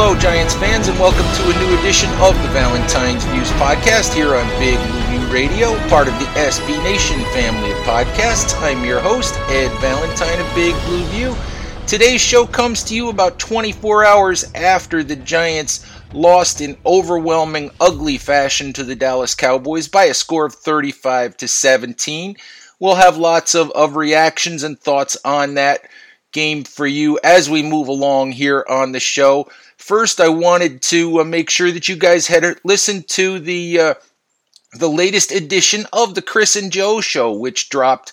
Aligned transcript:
Hello, 0.00 0.16
Giants 0.16 0.54
fans, 0.54 0.86
and 0.86 0.96
welcome 1.00 1.26
to 1.34 1.42
a 1.42 1.58
new 1.58 1.76
edition 1.80 2.08
of 2.20 2.40
the 2.40 2.48
Valentine's 2.50 3.24
Views 3.24 3.50
podcast 3.58 4.14
here 4.14 4.36
on 4.36 4.48
Big 4.60 4.78
Blue 4.78 5.18
View 5.18 5.32
Radio, 5.32 5.76
part 5.88 6.06
of 6.06 6.16
the 6.20 6.24
SB 6.38 6.80
Nation 6.84 7.18
family 7.34 7.72
of 7.72 7.78
podcasts. 7.78 8.54
I'm 8.62 8.84
your 8.84 9.00
host, 9.00 9.34
Ed 9.48 9.76
Valentine 9.80 10.38
of 10.38 10.54
Big 10.54 10.72
Blue 10.84 11.02
View. 11.06 11.36
Today's 11.88 12.20
show 12.20 12.46
comes 12.46 12.84
to 12.84 12.94
you 12.94 13.08
about 13.08 13.40
24 13.40 14.04
hours 14.04 14.44
after 14.54 15.02
the 15.02 15.16
Giants 15.16 15.84
lost 16.12 16.60
in 16.60 16.78
overwhelming, 16.86 17.72
ugly 17.80 18.18
fashion 18.18 18.72
to 18.74 18.84
the 18.84 18.94
Dallas 18.94 19.34
Cowboys 19.34 19.88
by 19.88 20.04
a 20.04 20.14
score 20.14 20.46
of 20.46 20.54
35 20.54 21.36
to 21.38 21.48
17. 21.48 22.36
We'll 22.78 22.94
have 22.94 23.16
lots 23.16 23.56
of, 23.56 23.72
of 23.72 23.96
reactions 23.96 24.62
and 24.62 24.78
thoughts 24.78 25.16
on 25.24 25.54
that 25.54 25.80
game 26.30 26.62
for 26.62 26.86
you 26.86 27.18
as 27.24 27.50
we 27.50 27.62
move 27.62 27.88
along 27.88 28.30
here 28.30 28.64
on 28.68 28.92
the 28.92 29.00
show. 29.00 29.48
First, 29.78 30.20
I 30.20 30.28
wanted 30.28 30.82
to 30.82 31.20
uh, 31.20 31.24
make 31.24 31.48
sure 31.48 31.70
that 31.70 31.88
you 31.88 31.96
guys 31.96 32.26
had 32.26 32.44
listened 32.64 33.08
to 33.10 33.38
the 33.38 33.80
uh, 33.80 33.94
the 34.74 34.90
latest 34.90 35.32
edition 35.32 35.86
of 35.92 36.14
the 36.14 36.20
Chris 36.20 36.56
and 36.56 36.70
Joe 36.70 37.00
show, 37.00 37.32
which 37.32 37.70
dropped 37.70 38.12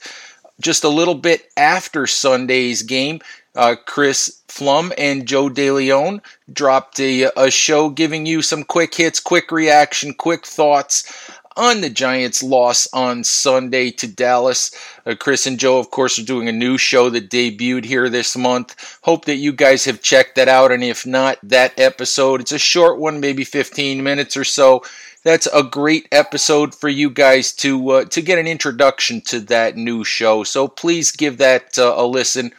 just 0.62 0.84
a 0.84 0.90
little 0.90 1.16
bit 1.16 1.50
after 1.58 2.08
Sunday's 2.08 2.84
game. 2.84 3.20
Uh, 3.56 3.76
Chris 3.86 4.42
Pflum 4.48 4.94
and 4.98 5.26
Joe 5.26 5.50
DeLeone 5.50 6.22
dropped 6.52 7.00
a, 7.00 7.32
a 7.36 7.50
show 7.50 7.90
giving 7.90 8.26
you 8.26 8.42
some 8.42 8.64
quick 8.64 8.94
hits, 8.96 9.20
quick 9.20 9.52
reaction, 9.52 10.14
quick 10.14 10.46
thoughts 10.46 11.32
on 11.58 11.82
the 11.82 11.90
Giants' 11.90 12.44
loss 12.44 12.88
on 12.94 13.24
Sunday 13.24 13.92
to 13.92 14.08
Dallas. 14.08 14.72
Uh, 15.06 15.16
Chris 15.18 15.48
and 15.48 15.60
Joe, 15.60 15.80
of 15.80 15.92
course, 15.92 16.20
are 16.20 16.24
doing 16.24 16.48
a 16.48 16.54
new 16.54 16.78
show 16.78 17.10
that 17.10 17.30
debuted 17.30 17.86
here 17.86 18.10
this 18.10 18.36
month. 18.36 18.98
Hope 19.04 19.26
that 19.26 19.36
you 19.36 19.52
guys 19.52 19.86
have 19.86 20.02
checked 20.02 20.36
that 20.36 20.48
out, 20.48 20.72
and 20.72 20.84
if 20.84 21.06
not, 21.06 21.38
that 21.44 21.80
episode, 21.80 22.42
it's 22.42 22.52
a 22.52 22.60
short 22.60 23.00
one, 23.00 23.20
maybe 23.20 23.44
15 23.44 24.04
minutes 24.04 24.36
or 24.36 24.44
so. 24.44 24.84
That's 25.24 25.48
a 25.48 25.64
great 25.64 26.08
episode 26.12 26.76
for 26.76 26.88
you 26.88 27.10
guys 27.10 27.52
to 27.54 27.90
uh, 27.90 28.06
to 28.06 28.22
get 28.22 28.38
an 28.38 28.46
introduction 28.46 29.22
to 29.22 29.40
that 29.42 29.76
new 29.76 30.04
show. 30.04 30.44
So 30.44 30.68
please 30.68 31.12
give 31.12 31.40
that 31.40 31.80
uh, 31.80 31.96
a 31.98 32.06
listen. 32.06 32.52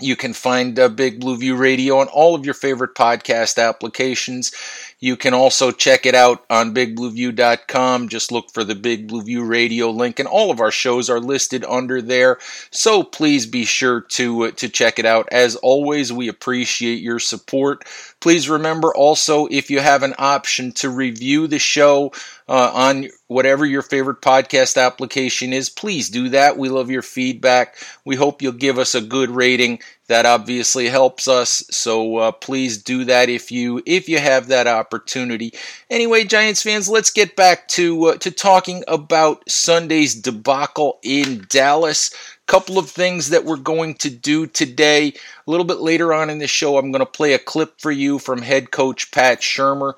You 0.00 0.16
can 0.16 0.32
find 0.32 0.78
uh, 0.78 0.88
Big 0.88 1.20
Blue 1.20 1.36
View 1.36 1.56
Radio 1.56 1.98
on 1.98 2.08
all 2.08 2.34
of 2.34 2.44
your 2.44 2.54
favorite 2.54 2.94
podcast 2.94 3.62
applications. 3.62 4.52
You 5.00 5.16
can 5.16 5.32
also 5.32 5.70
check 5.70 6.06
it 6.06 6.16
out 6.16 6.44
on 6.50 6.74
bigblueview.com. 6.74 8.08
Just 8.08 8.32
look 8.32 8.50
for 8.50 8.64
the 8.64 8.74
Big 8.74 9.06
Blue 9.06 9.22
View 9.22 9.44
Radio 9.44 9.90
link, 9.90 10.18
and 10.18 10.28
all 10.28 10.50
of 10.50 10.60
our 10.60 10.72
shows 10.72 11.08
are 11.08 11.20
listed 11.20 11.64
under 11.64 12.02
there. 12.02 12.38
So 12.72 13.04
please 13.04 13.46
be 13.46 13.64
sure 13.64 14.00
to 14.00 14.46
uh, 14.46 14.50
to 14.52 14.68
check 14.68 14.98
it 14.98 15.06
out. 15.06 15.28
As 15.30 15.54
always, 15.56 16.12
we 16.12 16.26
appreciate 16.26 17.00
your 17.00 17.20
support. 17.20 17.84
Please 18.20 18.48
remember 18.48 18.92
also 18.92 19.46
if 19.46 19.70
you 19.70 19.78
have 19.78 20.02
an 20.02 20.14
option 20.18 20.72
to 20.72 20.90
review 20.90 21.46
the 21.46 21.60
show 21.60 22.12
uh, 22.48 22.72
on 22.74 23.06
whatever 23.28 23.64
your 23.64 23.82
favorite 23.82 24.20
podcast 24.20 24.82
application 24.82 25.52
is, 25.52 25.68
please 25.68 26.10
do 26.10 26.30
that. 26.30 26.58
We 26.58 26.70
love 26.70 26.90
your 26.90 27.02
feedback. 27.02 27.76
We 28.04 28.16
hope 28.16 28.42
you'll 28.42 28.52
give 28.52 28.78
us 28.78 28.96
a 28.96 29.00
good 29.00 29.30
rating. 29.30 29.78
That 30.08 30.26
obviously 30.26 30.88
helps 30.88 31.28
us. 31.28 31.62
So 31.70 32.16
uh, 32.16 32.32
please 32.32 32.82
do 32.82 33.04
that 33.04 33.28
if 33.28 33.52
you 33.52 33.82
if 33.86 34.08
you 34.08 34.18
have 34.18 34.48
that 34.48 34.66
opportunity. 34.66 35.52
Anyway, 35.90 36.24
Giants 36.24 36.62
fans, 36.62 36.88
let's 36.88 37.10
get 37.10 37.36
back 37.36 37.68
to 37.68 38.04
uh, 38.06 38.16
to 38.18 38.30
talking 38.30 38.84
about 38.88 39.48
Sunday's 39.48 40.14
debacle 40.14 40.98
in 41.02 41.46
Dallas 41.48 42.10
couple 42.48 42.78
of 42.78 42.90
things 42.90 43.28
that 43.28 43.44
we're 43.44 43.56
going 43.56 43.94
to 43.94 44.10
do 44.10 44.46
today. 44.46 45.08
A 45.08 45.50
little 45.50 45.66
bit 45.66 45.78
later 45.78 46.12
on 46.12 46.30
in 46.30 46.38
the 46.38 46.48
show, 46.48 46.78
I'm 46.78 46.90
going 46.90 47.00
to 47.00 47.06
play 47.06 47.34
a 47.34 47.38
clip 47.38 47.78
for 47.78 47.92
you 47.92 48.18
from 48.18 48.42
head 48.42 48.70
coach 48.72 49.12
Pat 49.12 49.40
Shurmur. 49.40 49.92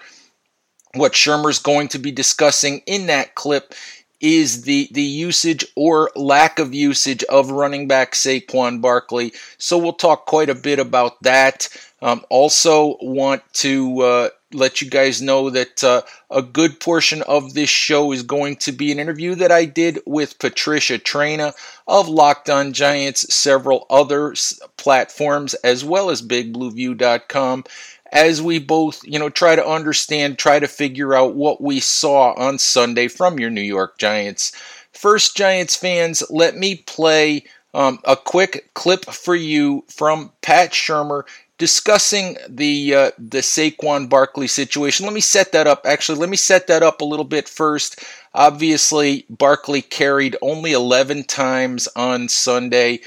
What 0.94 1.12
Shurmur's 1.12 1.60
going 1.60 1.88
to 1.88 2.00
be 2.00 2.10
discussing 2.10 2.82
in 2.87 3.06
that 3.06 3.37
clip 3.37 3.72
is 4.21 4.63
the 4.63 4.89
the 4.93 5.03
usage 5.03 5.65
or 5.77 6.11
lack 6.15 6.59
of 6.59 6.75
usage 6.75 7.23
of 7.25 7.51
running 7.51 7.89
back 7.89 8.13
Saquon 8.13 8.81
Barkley. 8.81 9.33
So 9.59 9.79
we'll 9.79 9.93
talk 9.93 10.27
quite 10.27 10.51
a 10.51 10.55
bit 10.55 10.79
about 10.79 11.23
that. 11.23 11.69
Um, 12.03 12.25
also, 12.31 12.97
want 13.03 13.43
to 13.55 14.01
uh, 14.01 14.29
let 14.53 14.81
you 14.81 14.89
guys 14.89 15.21
know 15.21 15.51
that 15.51 15.85
uh, 15.85 16.03
a 16.31 16.43
good 16.43 16.81
portion 16.81 17.23
of 17.23 17.55
this 17.55 17.69
show 17.69 18.13
is 18.13 18.23
going 18.23 18.57
to 18.57 18.73
be 18.73 18.91
an 18.91 18.99
interview 18.99 19.35
that 19.37 19.53
I 19.53 19.65
did 19.67 20.01
with 20.07 20.39
Patricia 20.39 20.99
Traina 20.99 21.53
of 21.87 22.09
Locked 22.09 22.49
On 22.49 22.73
Giants, 22.73 23.33
several 23.33 23.87
other 23.91 24.35
platforms, 24.77 25.55
as 25.55 25.85
well 25.85 26.11
as 26.11 26.23
BigBlueView.com 26.23 27.65
as 28.12 28.43
we 28.43 28.59
both, 28.59 29.00
you 29.04 29.19
know, 29.19 29.28
try 29.28 29.56
to 29.56 29.66
understand, 29.66 30.38
try 30.38 30.59
to 30.59 30.69
figure 30.69 31.15
out 31.15 31.34
what 31.34 31.60
we 31.60 31.81
saw 31.81 32.32
on 32.34 32.59
Sunday 32.59 33.09
from 33.09 33.38
your 33.38 33.50
New 33.50 33.60
York 33.60 33.98
Giants. 33.98 34.53
First, 34.93 35.37
Giants 35.37 35.76
fans, 35.76 36.22
let 36.31 36.56
me 36.56 36.76
play 36.76 37.44
um, 37.72 38.00
a 38.04 38.16
quick 38.16 38.71
clip 38.75 39.04
for 39.04 39.34
you 39.34 39.84
from 39.88 40.32
Pat 40.43 40.72
Shurmur 40.72 41.25
discussing 41.59 42.38
the 42.48 42.94
uh, 42.94 43.10
the 43.19 43.38
Saquon 43.38 44.09
Barkley 44.09 44.48
situation. 44.48 45.06
Let 45.06 45.15
me 45.15 45.21
set 45.21 45.53
that 45.53 45.66
up. 45.66 45.82
Actually, 45.84 46.19
let 46.19 46.31
me 46.31 46.37
set 46.37 46.66
that 46.66 46.82
up 46.82 47.00
a 47.00 47.04
little 47.04 47.25
bit 47.25 47.48
first. 47.48 48.03
Obviously, 48.34 49.27
Barkley 49.28 49.82
carried 49.82 50.37
only 50.41 50.72
11 50.72 51.25
times 51.25 51.88
on 51.94 52.28
Sunday 52.28 53.00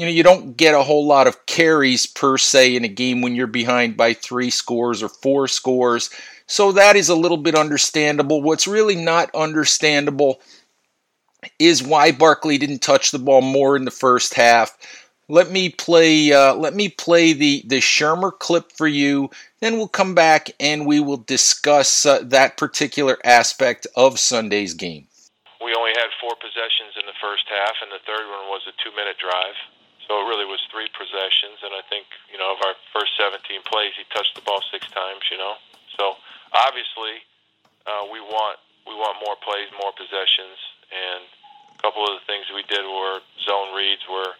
you 0.00 0.06
know, 0.06 0.12
you 0.12 0.22
don't 0.22 0.56
get 0.56 0.74
a 0.74 0.82
whole 0.82 1.06
lot 1.06 1.26
of 1.26 1.44
carries 1.44 2.06
per 2.06 2.38
se 2.38 2.74
in 2.74 2.86
a 2.86 2.88
game 2.88 3.20
when 3.20 3.34
you're 3.34 3.46
behind 3.46 3.98
by 3.98 4.14
three 4.14 4.48
scores 4.48 5.02
or 5.02 5.10
four 5.10 5.46
scores. 5.46 6.08
So 6.46 6.72
that 6.72 6.96
is 6.96 7.10
a 7.10 7.14
little 7.14 7.36
bit 7.36 7.54
understandable. 7.54 8.40
What's 8.40 8.66
really 8.66 8.96
not 8.96 9.28
understandable 9.34 10.40
is 11.58 11.82
why 11.82 12.12
Barkley 12.12 12.56
didn't 12.56 12.78
touch 12.78 13.10
the 13.10 13.18
ball 13.18 13.42
more 13.42 13.76
in 13.76 13.84
the 13.84 13.90
first 13.90 14.32
half. 14.32 14.74
Let 15.28 15.50
me 15.50 15.68
play. 15.68 16.32
Uh, 16.32 16.54
let 16.54 16.72
me 16.72 16.88
play 16.88 17.34
the 17.34 17.62
the 17.66 17.80
Shurmur 17.80 18.32
clip 18.38 18.72
for 18.72 18.88
you. 18.88 19.28
Then 19.60 19.76
we'll 19.76 19.86
come 19.86 20.14
back 20.14 20.48
and 20.58 20.86
we 20.86 21.00
will 21.00 21.18
discuss 21.18 22.06
uh, 22.06 22.20
that 22.22 22.56
particular 22.56 23.18
aspect 23.22 23.86
of 23.96 24.18
Sunday's 24.18 24.72
game. 24.72 25.08
We 25.62 25.74
only 25.76 25.92
had 25.92 26.08
four 26.22 26.32
possessions 26.40 26.96
in 26.98 27.04
the 27.04 27.20
first 27.20 27.44
half, 27.52 27.76
and 27.82 27.92
the 27.92 28.00
third 28.06 28.24
one 28.32 28.48
was 28.48 28.62
a 28.66 28.72
two-minute 28.82 29.18
drive. 29.20 29.79
So 30.10 30.18
it 30.18 30.26
really 30.26 30.42
was 30.42 30.58
three 30.74 30.90
possessions, 30.90 31.62
and 31.62 31.70
I 31.70 31.86
think 31.86 32.02
you 32.34 32.38
know 32.42 32.50
of 32.50 32.58
our 32.66 32.74
first 32.90 33.14
17 33.14 33.46
plays, 33.62 33.94
he 33.94 34.02
touched 34.10 34.34
the 34.34 34.42
ball 34.42 34.58
six 34.74 34.82
times. 34.90 35.22
You 35.30 35.38
know, 35.38 35.54
so 35.94 36.18
obviously 36.50 37.22
uh, 37.86 38.10
we 38.10 38.18
want 38.18 38.58
we 38.90 38.98
want 38.98 39.22
more 39.22 39.38
plays, 39.38 39.70
more 39.78 39.94
possessions, 39.94 40.58
and 40.90 41.22
a 41.22 41.78
couple 41.78 42.02
of 42.02 42.18
the 42.18 42.26
things 42.26 42.50
we 42.50 42.66
did 42.66 42.82
were 42.82 43.22
zone 43.46 43.70
reads 43.70 44.02
where 44.10 44.34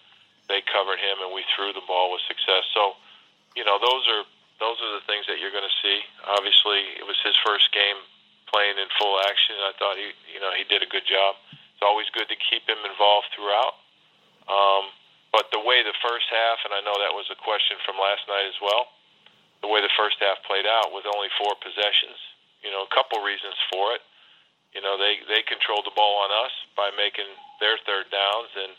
they 0.51 0.59
covered 0.67 0.99
him 0.99 1.23
and 1.23 1.31
we 1.31 1.47
threw 1.55 1.71
the 1.71 1.87
ball 1.87 2.11
with 2.11 2.27
success. 2.27 2.67
So 2.75 2.99
you 3.55 3.63
know 3.63 3.79
those 3.79 4.11
are 4.11 4.27
those 4.59 4.83
are 4.83 4.99
the 4.99 5.07
things 5.07 5.31
that 5.31 5.39
you're 5.39 5.55
going 5.55 5.71
to 5.71 5.79
see. 5.87 6.03
Obviously, 6.27 6.99
it 6.99 7.07
was 7.07 7.15
his 7.23 7.39
first 7.47 7.71
game 7.71 8.03
playing 8.51 8.75
in 8.75 8.91
full 8.99 9.23
action. 9.23 9.55
And 9.55 9.71
I 9.71 9.75
thought 9.79 9.95
he 9.95 10.19
you 10.35 10.43
know 10.43 10.51
he 10.51 10.67
did 10.67 10.83
a 10.83 10.91
good 10.91 11.07
job. 11.07 11.39
It's 11.55 11.87
always 11.87 12.11
good 12.11 12.27
to 12.27 12.35
keep 12.35 12.67
him 12.67 12.83
involved 12.83 13.31
throughout. 13.39 13.79
Um, 14.51 14.91
but 15.31 15.51
the 15.55 15.63
way 15.63 15.83
the 15.83 15.97
first 16.03 16.27
half, 16.31 16.63
and 16.67 16.75
I 16.75 16.83
know 16.83 16.99
that 16.99 17.15
was 17.15 17.31
a 17.31 17.39
question 17.39 17.79
from 17.87 17.99
last 17.99 18.27
night 18.27 18.51
as 18.51 18.59
well, 18.59 18.91
the 19.63 19.71
way 19.71 19.81
the 19.81 19.93
first 19.95 20.19
half 20.19 20.43
played 20.43 20.67
out 20.67 20.91
with 20.91 21.07
only 21.07 21.31
four 21.39 21.55
possessions, 21.61 22.19
you 22.65 22.71
know, 22.71 22.83
a 22.83 22.91
couple 22.91 23.21
reasons 23.23 23.55
for 23.71 23.95
it. 23.95 24.03
You 24.75 24.81
know, 24.81 24.95
they 24.95 25.19
they 25.27 25.43
controlled 25.43 25.87
the 25.87 25.95
ball 25.99 26.23
on 26.23 26.31
us 26.31 26.55
by 26.79 26.95
making 26.95 27.27
their 27.59 27.75
third 27.83 28.07
downs, 28.15 28.55
and 28.55 28.71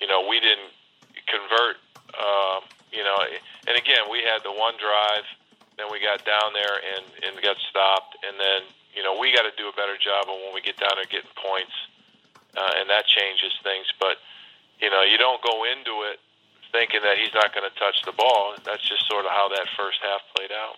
you 0.00 0.08
know 0.08 0.24
we 0.24 0.40
didn't 0.40 0.72
convert. 1.28 1.76
Um, 2.16 2.64
you 2.88 3.04
know, 3.04 3.16
and 3.68 3.76
again 3.76 4.08
we 4.08 4.24
had 4.24 4.40
the 4.40 4.54
one 4.54 4.78
drive 4.80 5.28
then 5.76 5.90
we 5.90 5.98
got 5.98 6.22
down 6.22 6.54
there 6.54 6.78
and 6.78 7.04
and 7.26 7.32
got 7.42 7.58
stopped, 7.70 8.16
and 8.22 8.38
then 8.38 8.62
you 8.94 9.02
know 9.02 9.18
we 9.18 9.34
got 9.34 9.42
to 9.42 9.54
do 9.58 9.66
a 9.66 9.74
better 9.74 9.98
job 9.98 10.30
of 10.30 10.38
when 10.38 10.54
we 10.54 10.62
get 10.62 10.78
down 10.78 10.94
there 10.94 11.08
getting 11.10 11.34
points, 11.34 11.74
uh, 12.54 12.78
and 12.78 12.86
that 12.90 13.06
changes 13.06 13.50
things. 13.62 13.86
But 13.98 14.22
you 14.84 14.90
know 14.90 15.02
you 15.02 15.16
don't 15.16 15.42
go 15.42 15.64
into 15.64 16.04
it 16.12 16.20
thinking 16.72 17.00
that 17.02 17.16
he's 17.16 17.32
not 17.32 17.54
going 17.54 17.68
to 17.68 17.78
touch 17.78 18.02
the 18.04 18.12
ball. 18.12 18.54
That's 18.64 18.82
just 18.82 19.06
sort 19.08 19.24
of 19.24 19.30
how 19.30 19.48
that 19.48 19.66
first 19.78 19.98
half 20.02 20.20
played 20.36 20.50
out. 20.52 20.76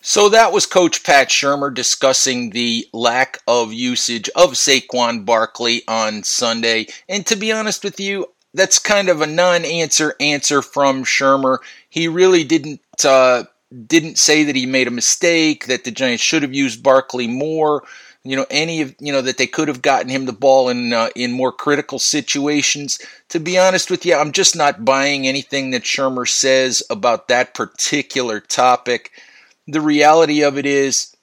So 0.00 0.28
that 0.30 0.52
was 0.52 0.66
Coach 0.66 1.04
Pat 1.04 1.28
Shurmur 1.28 1.72
discussing 1.72 2.50
the 2.50 2.86
lack 2.92 3.38
of 3.46 3.72
usage 3.72 4.28
of 4.30 4.52
Saquon 4.52 5.24
Barkley 5.24 5.82
on 5.86 6.22
Sunday. 6.24 6.86
And 7.08 7.26
to 7.26 7.36
be 7.36 7.52
honest 7.52 7.84
with 7.84 8.00
you, 8.00 8.26
that's 8.54 8.78
kind 8.78 9.08
of 9.08 9.20
a 9.20 9.26
non-answer 9.26 10.14
answer 10.18 10.62
from 10.62 11.04
Shurmur. 11.04 11.58
He 11.88 12.08
really 12.08 12.44
didn't 12.44 12.80
uh, 13.04 13.44
didn't 13.86 14.18
say 14.18 14.44
that 14.44 14.56
he 14.56 14.66
made 14.66 14.88
a 14.88 14.92
mistake, 14.92 15.66
that 15.66 15.84
the 15.84 15.90
Giants 15.90 16.22
should 16.22 16.42
have 16.42 16.54
used 16.54 16.82
Barkley 16.82 17.26
more. 17.26 17.84
You 18.24 18.36
know, 18.36 18.46
any 18.50 18.82
of 18.82 18.94
you 19.00 19.12
know 19.12 19.22
that 19.22 19.36
they 19.36 19.48
could 19.48 19.68
have 19.68 19.82
gotten 19.82 20.08
him 20.08 20.26
the 20.26 20.32
ball 20.32 20.68
in 20.68 20.92
uh, 20.92 21.10
in 21.16 21.32
more 21.32 21.52
critical 21.52 21.98
situations. 21.98 23.00
To 23.30 23.40
be 23.40 23.58
honest 23.58 23.90
with 23.90 24.06
you, 24.06 24.14
I'm 24.14 24.32
just 24.32 24.54
not 24.54 24.84
buying 24.84 25.26
anything 25.26 25.70
that 25.70 25.82
Shurmur 25.82 26.28
says 26.28 26.82
about 26.88 27.28
that 27.28 27.54
particular 27.54 28.38
topic 28.38 29.10
the 29.66 29.80
reality 29.80 30.42
of 30.42 30.58
it 30.58 30.66
is 30.66 31.14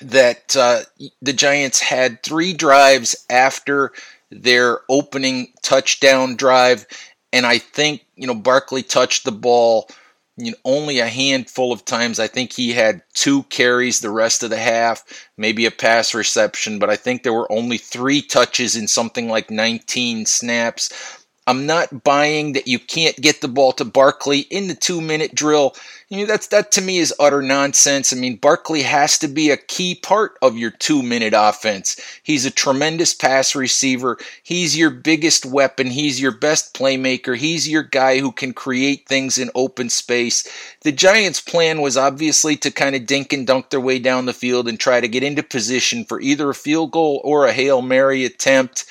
that 0.00 0.56
uh, 0.56 0.80
the 1.22 1.32
Giants 1.32 1.80
had 1.80 2.22
three 2.22 2.52
drives 2.52 3.14
after 3.30 3.92
their 4.30 4.80
opening 4.88 5.52
touchdown 5.62 6.36
drive, 6.36 6.86
and 7.32 7.46
I 7.46 7.58
think 7.58 8.04
you 8.16 8.26
know 8.26 8.34
Barkley 8.34 8.82
touched 8.82 9.24
the 9.24 9.32
ball 9.32 9.88
you 10.36 10.50
know, 10.50 10.56
only 10.64 10.98
a 10.98 11.08
handful 11.08 11.72
of 11.72 11.84
times. 11.84 12.18
I 12.18 12.26
think 12.26 12.52
he 12.52 12.72
had 12.72 13.02
two 13.14 13.44
carries 13.44 14.00
the 14.00 14.10
rest 14.10 14.42
of 14.42 14.50
the 14.50 14.58
half, 14.58 15.28
maybe 15.36 15.66
a 15.66 15.70
pass 15.70 16.14
reception, 16.14 16.78
but 16.78 16.90
I 16.90 16.96
think 16.96 17.22
there 17.22 17.32
were 17.32 17.50
only 17.52 17.78
three 17.78 18.20
touches 18.20 18.76
in 18.76 18.88
something 18.88 19.28
like 19.28 19.50
19 19.50 20.26
snaps. 20.26 21.23
I'm 21.46 21.66
not 21.66 22.04
buying 22.04 22.54
that 22.54 22.66
you 22.66 22.78
can't 22.78 23.16
get 23.16 23.42
the 23.42 23.48
ball 23.48 23.72
to 23.72 23.84
Barkley 23.84 24.40
in 24.40 24.68
the 24.68 24.74
two 24.74 25.02
minute 25.02 25.34
drill. 25.34 25.74
You 26.08 26.20
know, 26.20 26.26
that's 26.26 26.46
that 26.48 26.72
to 26.72 26.80
me 26.80 26.98
is 26.98 27.12
utter 27.18 27.42
nonsense. 27.42 28.12
I 28.12 28.16
mean, 28.16 28.36
Barkley 28.36 28.82
has 28.82 29.18
to 29.18 29.28
be 29.28 29.50
a 29.50 29.58
key 29.58 29.94
part 29.94 30.38
of 30.40 30.56
your 30.56 30.70
two 30.70 31.02
minute 31.02 31.34
offense. 31.36 32.00
He's 32.22 32.46
a 32.46 32.50
tremendous 32.50 33.12
pass 33.12 33.54
receiver. 33.54 34.16
He's 34.42 34.76
your 34.76 34.90
biggest 34.90 35.44
weapon. 35.44 35.88
He's 35.88 36.20
your 36.20 36.32
best 36.32 36.72
playmaker. 36.72 37.36
He's 37.36 37.68
your 37.68 37.82
guy 37.82 38.20
who 38.20 38.32
can 38.32 38.54
create 38.54 39.06
things 39.06 39.36
in 39.36 39.50
open 39.54 39.90
space. 39.90 40.48
The 40.80 40.92
Giants' 40.92 41.42
plan 41.42 41.82
was 41.82 41.96
obviously 41.96 42.56
to 42.58 42.70
kind 42.70 42.96
of 42.96 43.06
dink 43.06 43.34
and 43.34 43.46
dunk 43.46 43.68
their 43.68 43.80
way 43.80 43.98
down 43.98 44.24
the 44.24 44.32
field 44.32 44.66
and 44.66 44.80
try 44.80 45.00
to 45.00 45.08
get 45.08 45.22
into 45.22 45.42
position 45.42 46.06
for 46.06 46.20
either 46.20 46.48
a 46.48 46.54
field 46.54 46.90
goal 46.90 47.20
or 47.22 47.46
a 47.46 47.52
Hail 47.52 47.82
Mary 47.82 48.24
attempt 48.24 48.90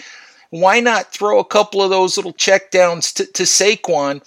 why 0.54 0.80
not 0.80 1.12
throw 1.12 1.40
a 1.40 1.46
couple 1.46 1.82
of 1.82 1.90
those 1.90 2.16
little 2.16 2.34
checkdowns 2.34 3.12
to, 3.16 3.26
to 3.26 3.42
Saquon 3.42 4.22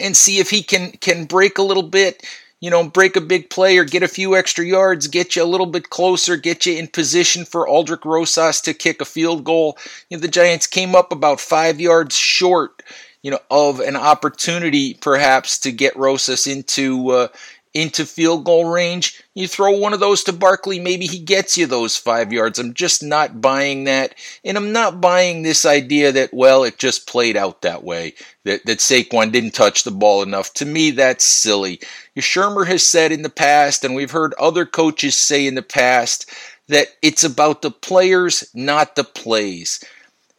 and 0.00 0.16
see 0.16 0.38
if 0.38 0.48
he 0.48 0.62
can 0.62 0.92
can 0.92 1.26
break 1.26 1.58
a 1.58 1.62
little 1.62 1.82
bit, 1.82 2.24
you 2.60 2.70
know, 2.70 2.88
break 2.88 3.14
a 3.14 3.20
big 3.20 3.50
play 3.50 3.76
or 3.76 3.84
get 3.84 4.02
a 4.02 4.08
few 4.08 4.34
extra 4.34 4.64
yards, 4.64 5.06
get 5.06 5.36
you 5.36 5.42
a 5.42 5.44
little 5.44 5.66
bit 5.66 5.90
closer, 5.90 6.38
get 6.38 6.64
you 6.64 6.78
in 6.78 6.88
position 6.88 7.44
for 7.44 7.68
Aldrick 7.68 8.06
Rosas 8.06 8.62
to 8.62 8.72
kick 8.72 9.02
a 9.02 9.04
field 9.04 9.44
goal. 9.44 9.76
You 10.08 10.16
know, 10.16 10.22
the 10.22 10.28
Giants 10.28 10.66
came 10.66 10.94
up 10.94 11.12
about 11.12 11.40
five 11.40 11.78
yards 11.78 12.16
short, 12.16 12.82
you 13.20 13.30
know, 13.30 13.40
of 13.50 13.80
an 13.80 13.96
opportunity 13.96 14.94
perhaps 14.94 15.58
to 15.58 15.72
get 15.72 15.94
Rosas 15.94 16.46
into 16.46 17.10
uh, 17.10 17.28
into 17.74 18.06
field 18.06 18.44
goal 18.44 18.70
range. 18.70 19.22
You 19.34 19.48
throw 19.48 19.72
one 19.76 19.92
of 19.92 20.00
those 20.00 20.22
to 20.24 20.32
Barkley, 20.32 20.78
maybe 20.78 21.06
he 21.06 21.18
gets 21.18 21.58
you 21.58 21.66
those 21.66 21.96
five 21.96 22.32
yards. 22.32 22.58
I'm 22.58 22.72
just 22.72 23.02
not 23.02 23.40
buying 23.40 23.84
that. 23.84 24.14
And 24.44 24.56
I'm 24.56 24.72
not 24.72 25.00
buying 25.00 25.42
this 25.42 25.66
idea 25.66 26.12
that, 26.12 26.32
well, 26.32 26.62
it 26.62 26.78
just 26.78 27.08
played 27.08 27.36
out 27.36 27.62
that 27.62 27.82
way, 27.82 28.14
that, 28.44 28.64
that 28.66 28.78
Saquon 28.78 29.32
didn't 29.32 29.54
touch 29.54 29.82
the 29.82 29.90
ball 29.90 30.22
enough. 30.22 30.54
To 30.54 30.64
me, 30.64 30.92
that's 30.92 31.24
silly. 31.24 31.80
Shurmur 32.16 32.66
has 32.66 32.84
said 32.84 33.10
in 33.10 33.22
the 33.22 33.28
past, 33.28 33.84
and 33.84 33.94
we've 33.94 34.12
heard 34.12 34.34
other 34.34 34.64
coaches 34.64 35.16
say 35.16 35.46
in 35.46 35.56
the 35.56 35.62
past, 35.62 36.30
that 36.68 36.88
it's 37.02 37.24
about 37.24 37.62
the 37.62 37.72
players, 37.72 38.48
not 38.54 38.94
the 38.94 39.04
plays. 39.04 39.84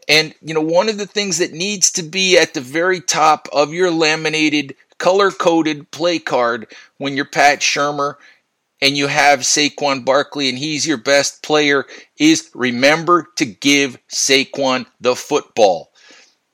And, 0.07 0.33
you 0.41 0.53
know, 0.53 0.61
one 0.61 0.87
of 0.87 0.97
the 0.97 1.05
things 1.05 1.39
that 1.39 1.51
needs 1.51 1.91
to 1.93 2.03
be 2.03 2.37
at 2.37 2.53
the 2.53 2.61
very 2.61 3.01
top 3.01 3.47
of 3.51 3.73
your 3.73 3.91
laminated 3.91 4.75
color 4.97 5.31
coded 5.31 5.91
play 5.91 6.19
card 6.19 6.67
when 6.97 7.15
you're 7.15 7.25
Pat 7.25 7.59
Shurmur 7.59 8.15
and 8.81 8.97
you 8.97 9.07
have 9.07 9.39
Saquon 9.39 10.05
Barkley 10.05 10.49
and 10.49 10.57
he's 10.57 10.85
your 10.85 10.97
best 10.97 11.43
player 11.43 11.85
is 12.17 12.49
remember 12.53 13.27
to 13.37 13.45
give 13.45 13.97
Saquon 14.09 14.85
the 14.99 15.15
football. 15.15 15.91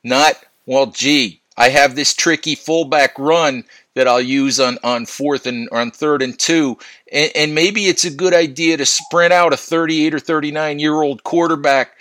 Not, 0.04 0.36
well, 0.66 0.88
gee, 0.88 1.42
I 1.58 1.70
have 1.70 1.96
this 1.96 2.14
tricky 2.14 2.56
fullback 2.56 3.18
run 3.20 3.66
that 3.94 4.08
I'll 4.08 4.22
use 4.22 4.60
on, 4.60 4.78
on 4.84 5.06
fourth 5.06 5.46
and 5.46 5.70
on 5.70 5.92
third 5.92 6.22
and 6.22 6.38
two. 6.38 6.78
And, 7.12 7.32
and 7.36 7.56
maybe 7.56 7.88
it's 7.88 8.06
a 8.06 8.12
good 8.12 8.34
idea 8.34 8.78
to 8.78 8.86
sprint 8.86 9.34
out 9.34 9.54
a 9.54 9.58
38 9.58 10.14
or 10.14 10.20
39 10.20 10.80
year 10.80 11.02
old 11.02 11.24
quarterback 11.24 12.00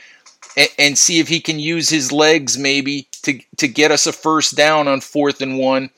and, 0.57 0.69
and 0.79 0.99
see 0.99 1.19
if 1.19 1.29
he 1.29 1.41
can 1.41 1.59
use 1.59 1.89
his 1.89 2.13
legs 2.13 2.57
maybe 2.57 3.09
to, 3.23 3.41
to 3.57 3.69
get 3.69 3.91
us 3.91 4.07
a 4.07 4.13
first 4.13 4.57
down 4.57 4.89
on 4.89 5.01
fourth 5.01 5.41
and 5.41 5.59
one 5.59 5.91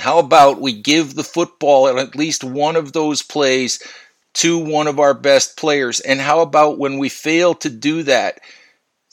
how 0.00 0.18
about 0.18 0.62
we 0.62 0.72
give 0.72 1.14
the 1.14 1.22
football 1.22 1.86
at 1.86 2.16
least 2.16 2.42
one 2.42 2.74
of 2.74 2.94
those 2.94 3.20
plays 3.20 3.82
to 4.32 4.56
one 4.56 4.86
of 4.86 4.98
our 4.98 5.12
best 5.12 5.58
players? 5.58 6.00
And 6.00 6.18
how 6.22 6.40
about 6.40 6.78
when 6.78 6.96
we 6.96 7.10
fail 7.10 7.54
to 7.56 7.68
do 7.68 8.02
that? 8.04 8.40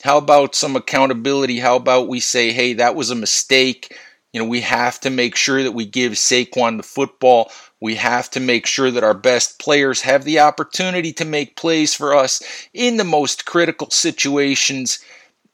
How 0.02 0.16
about 0.16 0.54
some 0.54 0.76
accountability? 0.76 1.58
How 1.58 1.76
about 1.76 2.08
we 2.08 2.20
say, 2.20 2.52
hey, 2.52 2.72
that 2.72 2.94
was 2.94 3.10
a 3.10 3.14
mistake? 3.14 3.98
You 4.32 4.40
know, 4.40 4.48
we 4.48 4.62
have 4.62 4.98
to 5.00 5.10
make 5.10 5.36
sure 5.36 5.62
that 5.62 5.72
we 5.72 5.84
give 5.84 6.12
Saquon 6.12 6.78
the 6.78 6.82
football. 6.82 7.52
We 7.82 7.96
have 7.96 8.30
to 8.30 8.40
make 8.40 8.66
sure 8.66 8.90
that 8.90 9.04
our 9.04 9.12
best 9.12 9.58
players 9.58 10.00
have 10.00 10.24
the 10.24 10.40
opportunity 10.40 11.12
to 11.12 11.26
make 11.26 11.56
plays 11.56 11.94
for 11.94 12.14
us 12.14 12.42
in 12.72 12.96
the 12.96 13.04
most 13.04 13.44
critical 13.44 13.90
situations. 13.90 15.00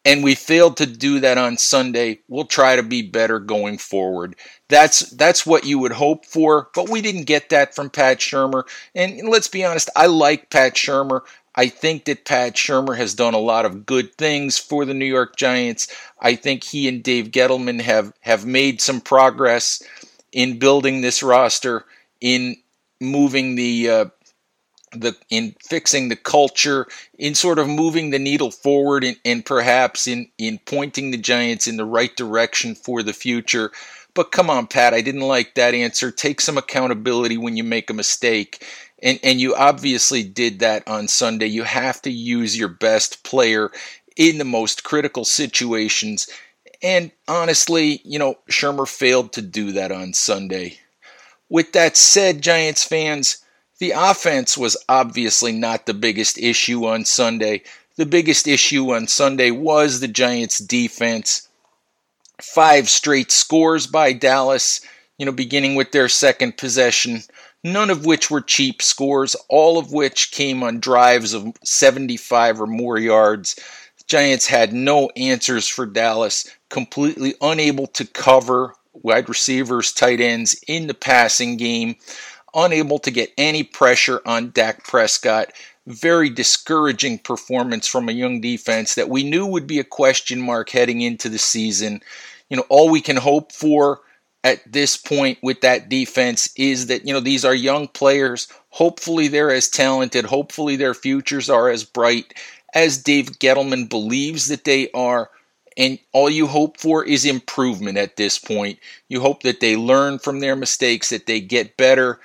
And 0.04 0.22
we 0.22 0.34
failed 0.34 0.76
to 0.78 0.86
do 0.86 1.20
that 1.20 1.38
on 1.38 1.56
Sunday. 1.56 2.20
We'll 2.28 2.44
try 2.44 2.76
to 2.76 2.82
be 2.82 3.00
better 3.02 3.38
going 3.38 3.78
forward. 3.78 4.36
That's 4.68 5.00
that's 5.10 5.46
what 5.46 5.64
you 5.64 5.78
would 5.78 5.92
hope 5.92 6.26
for, 6.26 6.68
but 6.74 6.90
we 6.90 7.00
didn't 7.00 7.24
get 7.24 7.48
that 7.50 7.74
from 7.74 7.88
Pat 7.90 8.18
Shurmur. 8.18 8.64
And 8.94 9.28
let's 9.28 9.48
be 9.48 9.64
honest, 9.64 9.88
I 9.96 10.06
like 10.06 10.50
Pat 10.50 10.74
Shurmur. 10.74 11.22
I 11.54 11.68
think 11.68 12.04
that 12.04 12.24
Pat 12.24 12.54
Shurmur 12.54 12.96
has 12.96 13.14
done 13.14 13.34
a 13.34 13.38
lot 13.38 13.64
of 13.64 13.86
good 13.86 14.14
things 14.16 14.58
for 14.58 14.84
the 14.84 14.94
New 14.94 15.06
York 15.06 15.36
Giants. 15.36 15.88
I 16.20 16.34
think 16.34 16.64
he 16.64 16.88
and 16.88 17.02
Dave 17.02 17.30
Gettleman 17.30 17.80
have 17.80 18.12
have 18.20 18.44
made 18.44 18.80
some 18.80 19.00
progress 19.00 19.82
in 20.32 20.58
building 20.58 21.00
this 21.00 21.22
roster, 21.22 21.84
in 22.20 22.56
moving 23.00 23.54
the 23.54 23.88
uh, 23.88 24.04
the 25.00 25.16
in 25.30 25.54
fixing 25.60 26.08
the 26.08 26.16
culture, 26.16 26.86
in 27.18 27.34
sort 27.34 27.58
of 27.58 27.68
moving 27.68 28.10
the 28.10 28.18
needle 28.18 28.50
forward, 28.50 29.04
and, 29.04 29.16
and 29.24 29.44
perhaps 29.44 30.06
in 30.06 30.28
in 30.38 30.58
pointing 30.64 31.10
the 31.10 31.18
Giants 31.18 31.66
in 31.66 31.76
the 31.76 31.84
right 31.84 32.14
direction 32.16 32.74
for 32.74 33.02
the 33.02 33.12
future. 33.12 33.70
But 34.14 34.30
come 34.30 34.48
on, 34.48 34.68
Pat, 34.68 34.94
I 34.94 35.00
didn't 35.00 35.22
like 35.22 35.54
that 35.54 35.74
answer. 35.74 36.10
Take 36.10 36.40
some 36.40 36.56
accountability 36.56 37.36
when 37.36 37.56
you 37.56 37.64
make 37.64 37.90
a 37.90 37.94
mistake. 37.94 38.64
And, 39.02 39.18
and 39.22 39.40
you 39.40 39.54
obviously 39.54 40.22
did 40.22 40.60
that 40.60 40.86
on 40.86 41.08
Sunday. 41.08 41.46
You 41.46 41.64
have 41.64 42.00
to 42.02 42.10
use 42.10 42.56
your 42.56 42.68
best 42.68 43.24
player 43.24 43.70
in 44.16 44.38
the 44.38 44.44
most 44.44 44.84
critical 44.84 45.24
situations. 45.24 46.28
And 46.82 47.10
honestly, 47.26 48.00
you 48.04 48.18
know, 48.18 48.36
Shurmur 48.48 48.88
failed 48.88 49.32
to 49.32 49.42
do 49.42 49.72
that 49.72 49.90
on 49.90 50.12
Sunday. 50.14 50.78
With 51.48 51.72
that 51.72 51.96
said, 51.96 52.40
Giants 52.40 52.84
fans, 52.84 53.43
the 53.84 53.92
offense 53.94 54.56
was 54.56 54.82
obviously 54.88 55.52
not 55.52 55.84
the 55.84 55.92
biggest 55.92 56.38
issue 56.38 56.86
on 56.86 57.04
Sunday. 57.04 57.62
The 57.96 58.06
biggest 58.06 58.48
issue 58.48 58.94
on 58.94 59.08
Sunday 59.08 59.50
was 59.50 60.00
the 60.00 60.08
Giants' 60.08 60.56
defense 60.56 61.48
five 62.40 62.88
straight 62.88 63.30
scores 63.30 63.86
by 63.86 64.14
Dallas, 64.14 64.80
you 65.18 65.26
know, 65.26 65.32
beginning 65.32 65.74
with 65.74 65.92
their 65.92 66.08
second 66.08 66.56
possession, 66.56 67.24
none 67.62 67.90
of 67.90 68.06
which 68.06 68.30
were 68.30 68.40
cheap 68.40 68.80
scores, 68.80 69.36
all 69.50 69.76
of 69.76 69.92
which 69.92 70.30
came 70.30 70.62
on 70.62 70.80
drives 70.80 71.34
of 71.34 71.52
75 71.62 72.62
or 72.62 72.66
more 72.66 72.98
yards. 72.98 73.54
The 73.98 74.04
Giants 74.06 74.46
had 74.46 74.72
no 74.72 75.10
answers 75.10 75.68
for 75.68 75.84
Dallas, 75.84 76.50
completely 76.70 77.34
unable 77.42 77.86
to 77.88 78.06
cover 78.06 78.72
wide 78.94 79.28
receivers, 79.28 79.92
tight 79.92 80.22
ends 80.22 80.58
in 80.66 80.86
the 80.86 80.94
passing 80.94 81.58
game, 81.58 81.96
unable 82.54 82.98
to 83.00 83.10
get 83.10 83.32
any 83.36 83.62
pressure 83.62 84.20
on 84.26 84.50
Dak 84.50 84.84
Prescott. 84.84 85.52
Very 85.86 86.30
discouraging 86.30 87.18
performance 87.18 87.86
from 87.86 88.08
a 88.08 88.12
young 88.12 88.40
defense 88.40 88.94
that 88.94 89.10
we 89.10 89.22
knew 89.22 89.46
would 89.46 89.66
be 89.66 89.78
a 89.78 89.84
question 89.84 90.40
mark 90.40 90.70
heading 90.70 91.02
into 91.02 91.28
the 91.28 91.38
season 91.38 92.00
you 92.48 92.56
know, 92.56 92.66
all 92.68 92.88
we 92.88 93.00
can 93.00 93.16
hope 93.16 93.52
for 93.52 94.00
at 94.42 94.60
this 94.70 94.96
point 94.96 95.38
with 95.42 95.60
that 95.62 95.88
defense 95.88 96.48
is 96.56 96.86
that, 96.86 97.06
you 97.06 97.12
know, 97.12 97.20
these 97.20 97.44
are 97.44 97.54
young 97.54 97.88
players. 97.88 98.48
Hopefully 98.70 99.28
they're 99.28 99.50
as 99.50 99.68
talented. 99.68 100.24
Hopefully 100.26 100.76
their 100.76 100.94
futures 100.94 101.48
are 101.48 101.70
as 101.70 101.84
bright 101.84 102.34
as 102.74 103.02
Dave 103.02 103.38
Gettleman 103.38 103.88
believes 103.88 104.48
that 104.48 104.64
they 104.64 104.90
are. 104.92 105.30
And 105.76 105.98
all 106.12 106.30
you 106.30 106.46
hope 106.46 106.78
for 106.78 107.04
is 107.04 107.24
improvement 107.24 107.98
at 107.98 108.16
this 108.16 108.38
point. 108.38 108.78
You 109.08 109.20
hope 109.20 109.42
that 109.42 109.60
they 109.60 109.76
learn 109.76 110.18
from 110.18 110.40
their 110.40 110.54
mistakes, 110.54 111.10
that 111.10 111.26
they 111.26 111.40
get 111.40 111.76
better, 111.76 112.20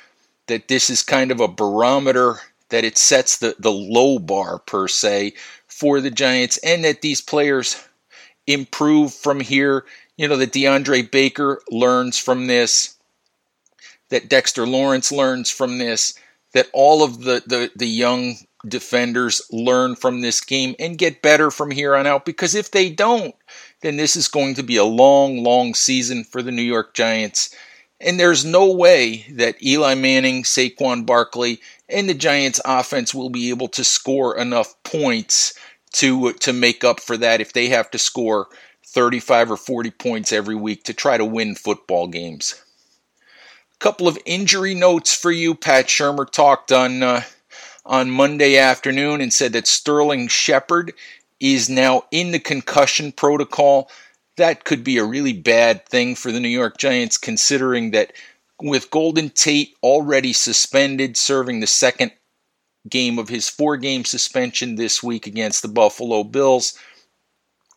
that 0.50 0.68
this 0.68 0.90
is 0.90 1.02
kind 1.02 1.32
of 1.32 1.40
a 1.40 1.48
barometer, 1.48 2.36
that 2.70 2.84
it 2.84 2.98
sets 2.98 3.38
the, 3.38 3.56
the 3.58 3.72
low 3.72 4.20
bar 4.20 4.60
per 4.60 4.88
se 4.88 5.34
for 5.68 6.02
the 6.02 6.12
Giants, 6.12 6.58
and 6.58 6.84
that 6.84 7.02
these 7.02 7.22
players 7.22 7.82
improve 8.46 9.14
from 9.14 9.40
here. 9.40 9.86
You 10.18 10.28
know, 10.28 10.36
that 10.36 10.52
DeAndre 10.52 11.10
Baker 11.10 11.62
learns 11.72 12.20
from 12.20 12.48
this, 12.48 12.98
that 14.10 14.28
Dexter 14.28 14.68
Lawrence 14.68 15.12
learns 15.12 15.50
from 15.50 15.78
this, 15.78 16.14
that 16.54 16.68
all 16.74 17.04
of 17.04 17.24
the, 17.24 17.42
the, 17.46 17.72
the 17.76 17.88
young 17.88 18.36
defenders 18.68 19.42
learn 19.52 19.96
from 19.96 20.20
this 20.20 20.42
game 20.42 20.76
and 20.80 20.98
get 20.98 21.22
better 21.22 21.50
from 21.50 21.72
here 21.72 21.96
on 21.96 22.06
out. 22.06 22.26
Because 22.26 22.56
if 22.56 22.72
they 22.72 22.90
don't, 22.90 23.34
then 23.82 23.96
this 23.96 24.18
is 24.18 24.28
going 24.28 24.56
to 24.56 24.64
be 24.64 24.76
a 24.76 24.84
long, 24.84 25.44
long 25.44 25.74
season 25.74 26.26
for 26.26 26.42
the 26.42 26.52
New 26.52 26.64
York 26.64 26.94
Giants. 26.94 27.56
And 28.02 28.20
there's 28.20 28.46
no 28.46 28.72
way 28.72 29.26
that 29.32 29.62
Eli 29.62 29.94
Manning, 29.96 30.44
Saquon 30.44 31.06
Barkley, 31.06 31.60
and 31.90 32.08
the 32.08 32.14
Giants 32.14 32.62
offense 32.64 33.14
will 33.14 33.30
be 33.30 33.50
able 33.50 33.68
to 33.70 33.84
score 33.84 34.38
enough 34.38 34.82
points 34.84 35.54
to 35.92 36.34
to 36.34 36.54
make 36.54 36.84
up 36.84 37.00
for 37.00 37.18
that 37.18 37.42
if 37.42 37.52
they 37.52 37.68
have 37.70 37.90
to 37.92 37.98
score 37.98 38.48
35 38.86 39.52
or 39.52 39.58
40 39.58 39.92
points 39.92 40.32
every 40.32 40.56
week 40.56 40.84
to 40.84 40.94
try 40.94 41.18
to 41.18 41.26
win 41.26 41.56
football 41.56 42.08
games. 42.08 42.62
A 43.76 43.78
couple 43.80 44.08
of 44.08 44.18
injury 44.26 44.74
notes 44.74 45.14
for 45.14 45.32
you. 45.32 45.56
Pat 45.56 45.88
Shurmur 45.88 46.30
talked 46.30 46.72
on 46.72 47.04
uh, 47.04 47.24
on 47.86 48.12
Monday 48.12 48.58
afternoon 48.58 49.22
and 49.22 49.34
said 49.34 49.54
that 49.54 49.68
Sterling 49.68 50.28
Shepard 50.28 50.94
is 51.40 51.70
now 51.70 52.04
in 52.12 52.32
the 52.32 52.40
concussion 52.40 53.12
protocol. 53.12 53.90
That 54.40 54.64
could 54.64 54.86
be 54.86 54.98
a 54.98 55.04
really 55.04 55.34
bad 55.34 55.86
thing 55.86 56.16
for 56.16 56.32
the 56.32 56.40
New 56.40 56.48
York 56.48 56.78
Giants, 56.78 57.18
considering 57.18 57.92
that 57.92 58.14
with 58.62 58.90
Golden 58.90 59.30
Tate 59.30 59.76
already 59.84 60.32
suspended, 60.32 61.18
serving 61.18 61.60
the 61.60 61.68
second 61.68 62.14
game 62.88 63.20
of 63.20 63.28
his 63.28 63.50
four 63.50 63.76
game 63.76 64.06
suspension 64.06 64.76
this 64.76 65.04
week 65.04 65.28
against 65.28 65.62
the 65.62 65.68
Buffalo 65.68 66.24
Bills. 66.24 66.80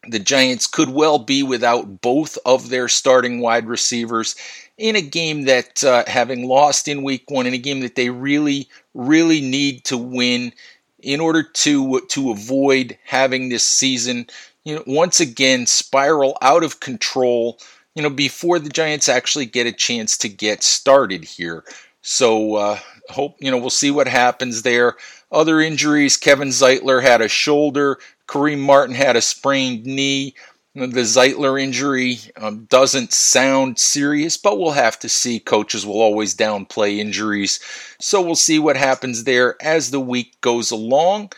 The 0.09 0.21
Giants 0.21 0.69
could 0.69 0.90
well 0.90 1.19
be 1.19 1.42
without 1.42 2.00
both 2.00 2.38
of 2.47 2.69
their 2.69 2.87
starting 2.87 3.40
wide 3.40 3.66
receivers 3.66 4.37
in 4.78 4.95
a 4.95 5.02
game 5.02 5.42
that, 5.47 5.83
uh, 5.83 6.04
having 6.07 6.47
lost 6.47 6.87
in 6.87 7.02
week 7.02 7.28
one, 7.28 7.49
in 7.49 7.54
a 7.54 7.59
game 7.59 7.81
that 7.81 7.97
they 7.97 8.11
really, 8.11 8.69
really 8.95 9.40
need 9.40 9.85
to 9.87 9.99
win 9.99 10.52
in 11.00 11.19
order 11.19 11.42
to 11.42 12.00
to 12.09 12.31
avoid 12.31 12.97
having 13.04 13.49
this 13.49 13.66
season, 13.66 14.28
you 14.64 14.76
know, 14.76 14.85
once 14.87 15.21
again 15.21 15.66
spiral 15.66 16.37
out 16.42 16.64
of 16.64 16.81
control. 16.81 17.59
You 17.95 18.02
know, 18.02 18.11
before 18.11 18.59
the 18.59 18.71
Giants 18.71 19.09
actually 19.09 19.47
get 19.47 19.66
a 19.66 19.73
chance 19.73 20.16
to 20.19 20.28
get 20.28 20.62
started 20.62 21.25
here. 21.25 21.64
So 22.00 22.57
uh, 22.57 22.78
hope 23.11 23.37
you 23.38 23.50
know 23.50 23.59
we'll 23.59 23.71
see 23.71 23.90
what 23.90 24.09
happens 24.09 24.62
there. 24.62 24.97
Other 25.31 25.61
injuries: 25.61 26.16
Kevin 26.16 26.49
Zeitler 26.49 27.02
had 27.02 27.21
a 27.21 27.28
shoulder. 27.28 27.99
Kareem 28.28 28.61
Martin 28.61 28.95
had 28.95 29.16
a 29.16 29.21
sprained 29.21 29.85
knee. 29.85 30.35
The 30.75 30.87
Zeitler 30.87 31.62
injury 31.62 32.19
um, 32.38 32.64
doesn't 32.64 33.12
sound 33.12 33.78
serious, 33.78 34.38
but 34.38 34.59
we'll 34.59 34.71
have 34.71 34.99
to 35.00 35.09
see. 35.09 35.38
Coaches 35.38 35.85
will 35.85 36.00
always 36.00 36.35
downplay 36.35 36.97
injuries, 36.97 37.61
so 38.00 38.23
we'll 38.23 38.35
see 38.37 38.59
what 38.59 38.76
happens 38.76 39.25
there 39.25 39.57
as 39.62 39.90
the 39.90 40.00
week 40.00 40.40
goes 40.40 40.71
along, 40.71 41.33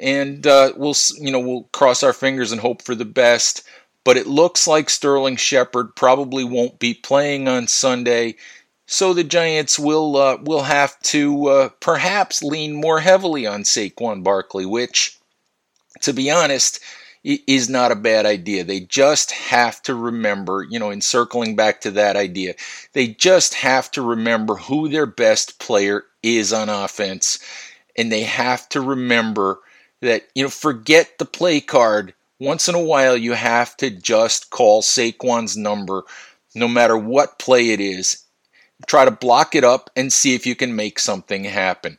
and 0.00 0.46
uh, 0.46 0.72
we'll 0.76 0.94
you 1.18 1.30
know 1.30 1.40
we'll 1.40 1.68
cross 1.72 2.02
our 2.02 2.12
fingers 2.12 2.52
and 2.52 2.60
hope 2.60 2.82
for 2.82 2.94
the 2.94 3.04
best. 3.04 3.62
But 4.04 4.16
it 4.16 4.28
looks 4.28 4.68
like 4.68 4.88
Sterling 4.88 5.36
Shepard 5.36 5.96
probably 5.96 6.44
won't 6.44 6.78
be 6.78 6.94
playing 6.94 7.48
on 7.48 7.66
Sunday. 7.66 8.36
So 8.86 9.12
the 9.12 9.24
Giants 9.24 9.78
will 9.78 10.16
uh, 10.16 10.36
will 10.40 10.62
have 10.62 10.98
to 11.00 11.46
uh, 11.46 11.68
perhaps 11.80 12.42
lean 12.42 12.74
more 12.74 13.00
heavily 13.00 13.46
on 13.46 13.64
Saquon 13.64 14.22
Barkley, 14.22 14.64
which, 14.64 15.18
to 16.02 16.12
be 16.12 16.30
honest, 16.30 16.78
is 17.26 17.68
not 17.68 17.90
a 17.90 17.96
bad 17.96 18.24
idea. 18.24 18.62
They 18.62 18.80
just 18.80 19.32
have 19.32 19.82
to 19.82 19.94
remember, 19.94 20.64
you 20.70 20.78
know, 20.78 20.90
in 20.90 21.00
circling 21.00 21.56
back 21.56 21.80
to 21.80 21.90
that 21.92 22.14
idea, 22.14 22.54
they 22.92 23.08
just 23.08 23.54
have 23.54 23.90
to 23.92 24.02
remember 24.02 24.54
who 24.54 24.88
their 24.88 25.06
best 25.06 25.58
player 25.58 26.04
is 26.22 26.52
on 26.52 26.68
offense, 26.68 27.40
and 27.96 28.12
they 28.12 28.22
have 28.22 28.68
to 28.68 28.80
remember 28.80 29.58
that 30.02 30.26
you 30.34 30.42
know 30.42 30.50
forget 30.50 31.18
the 31.18 31.24
play 31.24 31.60
card. 31.60 32.14
Once 32.38 32.68
in 32.68 32.74
a 32.74 32.82
while, 32.82 33.16
you 33.16 33.32
have 33.32 33.76
to 33.78 33.88
just 33.90 34.50
call 34.50 34.82
Saquon's 34.82 35.56
number, 35.56 36.04
no 36.54 36.68
matter 36.68 36.96
what 36.96 37.38
play 37.38 37.70
it 37.70 37.80
is 37.80 38.26
try 38.86 39.04
to 39.04 39.10
block 39.10 39.54
it 39.54 39.64
up 39.64 39.90
and 39.96 40.12
see 40.12 40.34
if 40.34 40.46
you 40.46 40.54
can 40.54 40.76
make 40.76 40.98
something 40.98 41.44
happen. 41.44 41.98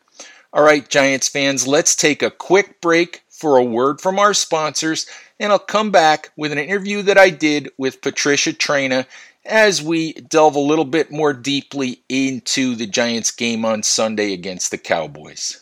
All 0.53 0.63
right, 0.63 0.87
Giants 0.87 1.27
fans, 1.27 1.67
let's 1.67 1.95
take 1.95 2.21
a 2.21 2.31
quick 2.31 2.81
break 2.81 3.23
for 3.29 3.57
a 3.57 3.63
word 3.63 4.01
from 4.01 4.19
our 4.19 4.33
sponsors, 4.33 5.05
and 5.39 5.51
I'll 5.51 5.59
come 5.59 5.91
back 5.91 6.31
with 6.35 6.51
an 6.51 6.57
interview 6.57 7.01
that 7.03 7.17
I 7.17 7.29
did 7.29 7.69
with 7.77 8.01
Patricia 8.01 8.53
Traina 8.53 9.05
as 9.45 9.81
we 9.81 10.13
delve 10.13 10.55
a 10.55 10.59
little 10.59 10.85
bit 10.85 11.11
more 11.11 11.33
deeply 11.33 12.01
into 12.09 12.75
the 12.75 12.87
Giants 12.87 13.31
game 13.31 13.65
on 13.65 13.83
Sunday 13.83 14.33
against 14.33 14.71
the 14.71 14.77
Cowboys. 14.77 15.61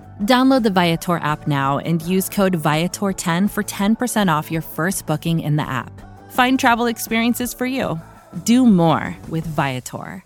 Download 0.21 0.61
the 0.61 0.69
Viator 0.69 1.17
app 1.17 1.47
now 1.47 1.79
and 1.79 1.99
use 2.03 2.29
code 2.29 2.53
Viator10 2.53 3.49
for 3.49 3.63
10% 3.63 4.27
off 4.31 4.51
your 4.51 4.61
first 4.61 5.07
booking 5.07 5.39
in 5.39 5.55
the 5.55 5.67
app. 5.67 5.91
Find 6.31 6.59
travel 6.59 6.85
experiences 6.85 7.55
for 7.55 7.65
you. 7.65 7.99
Do 8.43 8.67
more 8.67 9.17
with 9.29 9.47
Viator. 9.47 10.23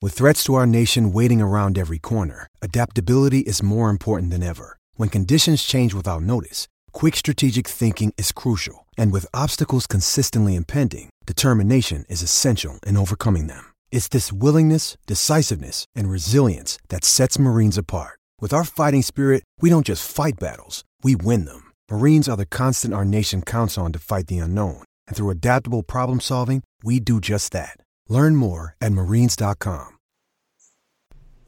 With 0.00 0.14
threats 0.14 0.42
to 0.44 0.54
our 0.54 0.66
nation 0.66 1.12
waiting 1.12 1.42
around 1.42 1.76
every 1.76 1.98
corner, 1.98 2.46
adaptability 2.62 3.40
is 3.40 3.62
more 3.62 3.90
important 3.90 4.30
than 4.30 4.42
ever. 4.42 4.78
When 4.94 5.10
conditions 5.10 5.62
change 5.62 5.92
without 5.92 6.22
notice, 6.22 6.66
quick 6.90 7.16
strategic 7.16 7.68
thinking 7.68 8.14
is 8.16 8.32
crucial. 8.32 8.86
And 8.96 9.12
with 9.12 9.34
obstacles 9.34 9.86
consistently 9.86 10.56
impending, 10.56 11.10
determination 11.26 12.06
is 12.08 12.22
essential 12.22 12.78
in 12.86 12.96
overcoming 12.96 13.46
them. 13.46 13.74
It's 13.92 14.08
this 14.08 14.32
willingness, 14.32 14.96
decisiveness, 15.06 15.84
and 15.94 16.10
resilience 16.10 16.78
that 16.88 17.04
sets 17.04 17.38
Marines 17.38 17.76
apart. 17.76 18.19
With 18.40 18.54
our 18.54 18.64
fighting 18.64 19.02
spirit, 19.02 19.44
we 19.60 19.68
don't 19.68 19.84
just 19.84 20.10
fight 20.10 20.40
battles, 20.40 20.82
we 21.02 21.14
win 21.14 21.44
them. 21.44 21.72
Marines 21.90 22.26
are 22.26 22.38
the 22.38 22.46
constant 22.46 22.94
our 22.94 23.04
nation 23.04 23.42
counts 23.42 23.76
on 23.76 23.92
to 23.92 23.98
fight 23.98 24.28
the 24.28 24.38
unknown. 24.38 24.82
And 25.06 25.14
through 25.14 25.28
adaptable 25.28 25.82
problem 25.82 26.20
solving, 26.20 26.64
we 26.82 27.00
do 27.00 27.20
just 27.20 27.52
that. 27.52 27.76
Learn 28.08 28.36
more 28.36 28.76
at 28.80 28.92
marines.com. 28.92 29.98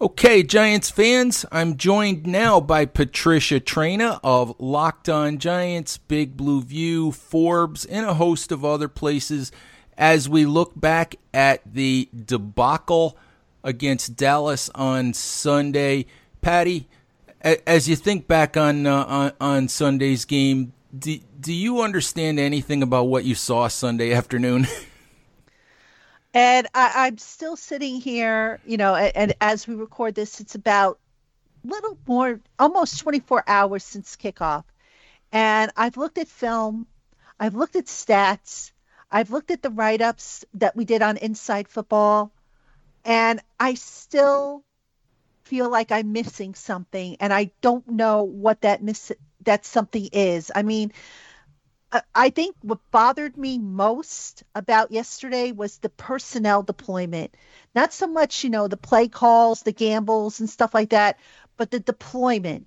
Okay, 0.02 0.42
Giants 0.42 0.90
fans, 0.90 1.46
I'm 1.50 1.78
joined 1.78 2.26
now 2.26 2.60
by 2.60 2.84
Patricia 2.84 3.58
Traina 3.58 4.20
of 4.22 4.54
Locked 4.58 5.08
On 5.08 5.38
Giants, 5.38 5.96
Big 5.96 6.36
Blue 6.36 6.60
View, 6.60 7.10
Forbes, 7.12 7.86
and 7.86 8.04
a 8.04 8.14
host 8.14 8.52
of 8.52 8.66
other 8.66 8.88
places 8.88 9.50
as 9.96 10.28
we 10.28 10.44
look 10.44 10.78
back 10.78 11.14
at 11.32 11.62
the 11.64 12.10
debacle 12.12 13.16
against 13.64 14.16
Dallas 14.16 14.68
on 14.74 15.14
Sunday. 15.14 16.04
Patty, 16.42 16.88
as 17.40 17.88
you 17.88 17.94
think 17.94 18.26
back 18.26 18.56
on 18.56 18.84
uh, 18.84 19.04
on, 19.04 19.32
on, 19.40 19.68
Sunday's 19.68 20.24
game, 20.24 20.72
do, 20.96 21.18
do 21.40 21.52
you 21.52 21.82
understand 21.82 22.40
anything 22.40 22.82
about 22.82 23.04
what 23.04 23.24
you 23.24 23.36
saw 23.36 23.68
Sunday 23.68 24.12
afternoon? 24.12 24.66
and 26.34 26.66
I, 26.74 27.06
am 27.06 27.18
still 27.18 27.56
sitting 27.56 28.00
here, 28.00 28.58
you 28.66 28.76
know, 28.76 28.96
and, 28.96 29.16
and 29.16 29.34
as 29.40 29.68
we 29.68 29.76
record 29.76 30.16
this, 30.16 30.40
it's 30.40 30.56
about 30.56 30.98
little 31.62 31.96
more, 32.08 32.40
almost 32.58 32.98
24 32.98 33.44
hours 33.46 33.84
since 33.84 34.16
kickoff. 34.16 34.64
And 35.30 35.70
I've 35.76 35.96
looked 35.96 36.18
at 36.18 36.26
film, 36.26 36.88
I've 37.38 37.54
looked 37.54 37.76
at 37.76 37.86
stats, 37.86 38.72
I've 39.12 39.30
looked 39.30 39.52
at 39.52 39.62
the 39.62 39.70
write 39.70 40.02
ups 40.02 40.44
that 40.54 40.74
we 40.74 40.84
did 40.84 41.02
on 41.02 41.18
Inside 41.18 41.68
Football, 41.68 42.32
and 43.04 43.40
I 43.60 43.74
still 43.74 44.64
feel 45.44 45.70
like 45.70 45.92
I'm 45.92 46.12
missing 46.12 46.54
something, 46.54 47.16
and 47.20 47.32
I 47.32 47.50
don't 47.60 47.86
know 47.88 48.24
what 48.24 48.62
that 48.62 48.82
miss 48.82 49.12
that 49.44 49.64
something 49.64 50.08
is. 50.12 50.50
I 50.54 50.62
mean, 50.62 50.92
I 52.14 52.30
think 52.30 52.56
what 52.62 52.78
bothered 52.90 53.36
me 53.36 53.58
most 53.58 54.44
about 54.54 54.92
yesterday 54.92 55.52
was 55.52 55.78
the 55.78 55.90
personnel 55.90 56.62
deployment. 56.62 57.36
Not 57.74 57.92
so 57.92 58.06
much, 58.06 58.44
you 58.44 58.50
know, 58.50 58.66
the 58.66 58.78
play 58.78 59.08
calls, 59.08 59.62
the 59.62 59.72
gambles, 59.72 60.40
and 60.40 60.48
stuff 60.48 60.72
like 60.74 60.90
that, 60.90 61.18
but 61.58 61.70
the 61.70 61.80
deployment. 61.80 62.66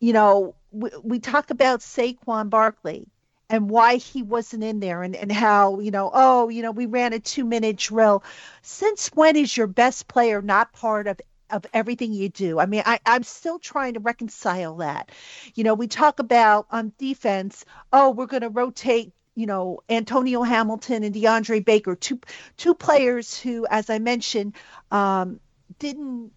You 0.00 0.12
know, 0.12 0.54
we, 0.72 0.90
we 1.02 1.20
talk 1.20 1.50
about 1.50 1.80
Saquon 1.80 2.50
Barkley 2.50 3.06
and 3.48 3.70
why 3.70 3.96
he 3.96 4.22
wasn't 4.22 4.64
in 4.64 4.80
there 4.80 5.02
and, 5.02 5.14
and 5.16 5.30
how, 5.30 5.80
you 5.80 5.90
know, 5.92 6.10
oh, 6.12 6.48
you 6.48 6.62
know, 6.62 6.72
we 6.72 6.86
ran 6.86 7.12
a 7.12 7.20
two 7.20 7.44
minute 7.44 7.76
drill. 7.76 8.24
Since 8.62 9.08
when 9.14 9.36
is 9.36 9.56
your 9.56 9.68
best 9.68 10.08
player 10.08 10.42
not 10.42 10.72
part 10.72 11.06
of 11.06 11.20
of 11.50 11.66
everything 11.72 12.12
you 12.12 12.28
do. 12.28 12.58
I 12.58 12.66
mean, 12.66 12.82
I, 12.84 13.00
I'm 13.06 13.22
still 13.22 13.58
trying 13.58 13.94
to 13.94 14.00
reconcile 14.00 14.76
that. 14.76 15.10
You 15.54 15.64
know, 15.64 15.74
we 15.74 15.88
talk 15.88 16.18
about 16.18 16.66
on 16.70 16.92
defense, 16.98 17.64
oh, 17.92 18.10
we're 18.10 18.26
going 18.26 18.42
to 18.42 18.48
rotate 18.48 19.12
you 19.38 19.46
know 19.46 19.78
Antonio 19.88 20.42
Hamilton 20.42 21.04
and 21.04 21.14
DeAndre 21.14 21.64
Baker, 21.64 21.94
two 21.94 22.18
two 22.56 22.74
players 22.74 23.38
who, 23.38 23.68
as 23.70 23.88
I 23.88 24.00
mentioned, 24.00 24.54
um, 24.90 25.38
didn't 25.78 26.32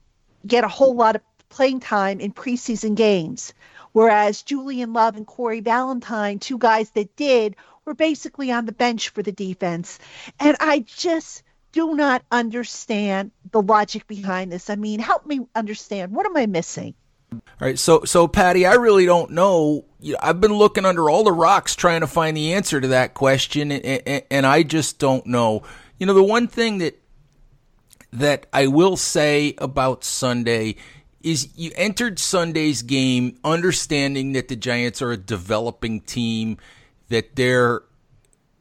get 0.46 0.64
a 0.64 0.68
whole 0.68 0.96
lot 0.96 1.16
of 1.16 1.24
playing 1.50 1.80
time 1.80 2.20
in 2.20 2.32
preseason 2.32 2.96
games, 2.96 3.56
whereas 3.92 4.44
Julian 4.44 4.94
Love 4.94 5.16
and 5.16 5.26
Corey 5.26 5.64
Ballentine, 5.64 6.40
two 6.40 6.60
guys 6.60 6.92
that 6.92 7.16
did, 7.16 7.56
were 7.86 7.96
basically 7.96 8.52
on 8.52 8.68
the 8.68 8.72
bench 8.72 9.10
for 9.10 9.24
the 9.24 9.32
defense, 9.32 9.98
and 10.40 10.56
I 10.60 10.86
just 10.86 11.42
do 11.72 11.96
not 11.96 12.24
understand 12.32 13.32
the 13.52 13.62
logic 13.62 14.08
behind 14.08 14.52
this. 14.52 14.70
I 14.70 14.76
mean, 14.76 15.00
help 15.00 15.26
me 15.26 15.42
understand. 15.56 16.12
What 16.14 16.26
am 16.26 16.36
I 16.38 16.46
missing? 16.46 16.96
All 17.32 17.40
right, 17.62 17.80
so 17.80 18.04
so 18.04 18.28
Patty, 18.28 18.66
I 18.66 18.74
really 18.74 19.06
don't 19.06 19.32
know. 19.32 19.86
I've 20.20 20.42
been 20.42 20.54
looking 20.54 20.84
under 20.84 21.10
all 21.10 21.24
the 21.24 21.32
rocks 21.32 21.76
trying 21.76 22.02
to 22.02 22.08
find 22.08 22.36
the 22.36 22.54
answer 22.54 22.82
to 22.82 22.90
that 22.90 23.14
question, 23.14 23.72
and, 23.72 24.24
and, 24.30 24.46
I 24.46 24.64
just 24.64 25.00
don't 25.00 25.26
know. 25.26 25.64
You 25.98 26.08
know, 26.08 26.14
the 26.14 26.24
one 26.24 26.48
thing 26.48 26.80
that 26.80 27.00
that 28.12 28.48
I 28.52 28.68
will 28.68 28.98
say 28.98 29.54
about 29.60 30.04
Sunday 30.04 30.76
is 31.22 31.50
you 31.56 31.72
entered 31.76 32.20
Sunday's 32.20 32.82
game 32.82 33.38
understanding 33.46 34.34
that 34.34 34.50
the 34.50 34.58
Giants 34.58 35.02
are 35.02 35.12
a 35.12 35.18
developing 35.18 36.02
team, 36.02 36.58
that 37.08 37.38
they're 37.38 37.84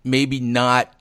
maybe 0.05 0.39
not 0.39 0.95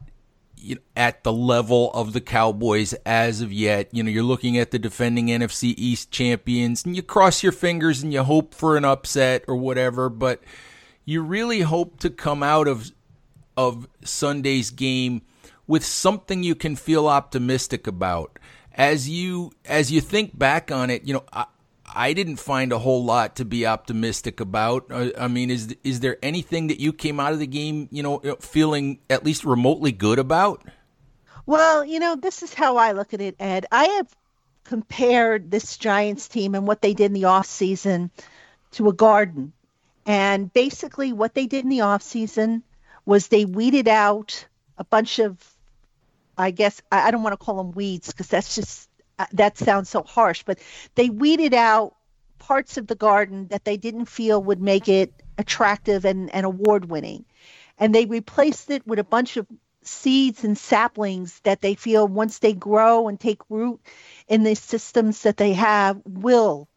at 0.95 1.23
the 1.23 1.33
level 1.33 1.91
of 1.93 2.13
the 2.13 2.21
Cowboys 2.21 2.93
as 3.05 3.41
of 3.41 3.51
yet. 3.51 3.89
You 3.91 4.03
know, 4.03 4.09
you're 4.09 4.23
looking 4.23 4.57
at 4.57 4.71
the 4.71 4.79
defending 4.79 5.27
NFC 5.27 5.73
East 5.77 6.11
champions 6.11 6.85
and 6.85 6.95
you 6.95 7.01
cross 7.01 7.43
your 7.43 7.51
fingers 7.51 8.03
and 8.03 8.13
you 8.13 8.23
hope 8.23 8.53
for 8.53 8.77
an 8.77 8.85
upset 8.85 9.43
or 9.47 9.55
whatever, 9.55 10.09
but 10.09 10.43
you 11.05 11.21
really 11.21 11.61
hope 11.61 11.99
to 11.99 12.09
come 12.09 12.43
out 12.43 12.67
of 12.67 12.91
of 13.57 13.87
Sunday's 14.05 14.71
game 14.71 15.21
with 15.67 15.83
something 15.83 16.43
you 16.43 16.55
can 16.55 16.75
feel 16.75 17.07
optimistic 17.07 17.87
about. 17.87 18.39
As 18.73 19.09
you 19.09 19.51
as 19.65 19.91
you 19.91 20.01
think 20.01 20.37
back 20.37 20.71
on 20.71 20.89
it, 20.89 21.03
you 21.05 21.13
know, 21.13 21.23
I, 21.33 21.45
I 21.93 22.13
didn't 22.13 22.37
find 22.37 22.71
a 22.71 22.79
whole 22.79 23.03
lot 23.03 23.35
to 23.37 23.45
be 23.45 23.65
optimistic 23.65 24.39
about. 24.39 24.85
I, 24.91 25.13
I 25.17 25.27
mean, 25.27 25.49
is 25.49 25.75
is 25.83 25.99
there 25.99 26.17
anything 26.21 26.67
that 26.67 26.79
you 26.79 26.93
came 26.93 27.19
out 27.19 27.33
of 27.33 27.39
the 27.39 27.47
game, 27.47 27.87
you 27.91 28.03
know, 28.03 28.19
feeling 28.39 28.99
at 29.09 29.25
least 29.25 29.43
remotely 29.43 29.91
good 29.91 30.19
about? 30.19 30.63
Well, 31.45 31.83
you 31.83 31.99
know, 31.99 32.15
this 32.15 32.43
is 32.43 32.53
how 32.53 32.77
I 32.77 32.91
look 32.91 33.13
at 33.13 33.21
it, 33.21 33.35
Ed. 33.39 33.65
I 33.71 33.85
have 33.85 34.15
compared 34.63 35.49
this 35.49 35.77
Giants 35.77 36.27
team 36.27 36.53
and 36.53 36.67
what 36.67 36.81
they 36.81 36.93
did 36.93 37.05
in 37.05 37.13
the 37.13 37.25
off 37.25 37.47
season 37.47 38.11
to 38.71 38.87
a 38.89 38.93
garden. 38.93 39.53
And 40.05 40.51
basically 40.53 41.13
what 41.13 41.33
they 41.33 41.47
did 41.47 41.63
in 41.63 41.69
the 41.69 41.81
off 41.81 42.03
season 42.03 42.63
was 43.05 43.27
they 43.27 43.45
weeded 43.45 43.87
out 43.87 44.45
a 44.77 44.83
bunch 44.83 45.19
of 45.19 45.37
I 46.37 46.51
guess 46.51 46.81
I 46.89 47.11
don't 47.11 47.21
want 47.21 47.33
to 47.33 47.45
call 47.45 47.57
them 47.57 47.73
weeds 47.73 48.07
because 48.07 48.27
that's 48.27 48.55
just 48.55 48.87
uh, 48.87 48.88
Uh, 49.19 49.25
that 49.33 49.57
sounds 49.57 49.89
so 49.89 50.01
harsh, 50.01 50.43
but 50.43 50.59
they 50.95 51.09
weeded 51.09 51.53
out 51.53 51.95
parts 52.39 52.77
of 52.77 52.87
the 52.87 52.95
garden 52.95 53.47
that 53.49 53.65
they 53.65 53.75
didn't 53.75 54.05
feel 54.05 54.41
would 54.41 54.61
make 54.61 54.87
it 54.87 55.13
attractive 55.37 56.05
and, 56.05 56.33
and 56.33 56.45
award 56.45 56.89
winning. 56.89 57.25
And 57.77 57.93
they 57.93 58.05
replaced 58.05 58.69
it 58.71 58.87
with 58.87 58.97
a 58.97 59.03
bunch 59.03 59.35
of 59.35 59.45
seeds 59.83 60.43
and 60.43 60.57
saplings 60.57 61.39
that 61.41 61.61
they 61.61 61.75
feel 61.75 62.07
once 62.07 62.39
they 62.39 62.53
grow 62.53 63.09
and 63.09 63.19
take 63.19 63.41
root 63.49 63.81
in 64.27 64.43
the 64.43 64.55
systems 64.55 65.23
that 65.23 65.37
they 65.37 65.53
have 65.53 66.01
will. 66.05 66.69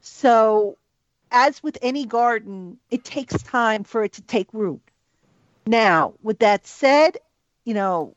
So, 0.00 0.78
as 1.30 1.62
with 1.62 1.78
any 1.80 2.06
garden, 2.06 2.78
it 2.90 3.04
takes 3.04 3.40
time 3.42 3.84
for 3.84 4.02
it 4.02 4.14
to 4.14 4.22
take 4.22 4.48
root. 4.52 4.80
Now, 5.66 6.14
with 6.22 6.40
that 6.40 6.66
said, 6.66 7.18
you 7.64 7.74
know, 7.74 8.14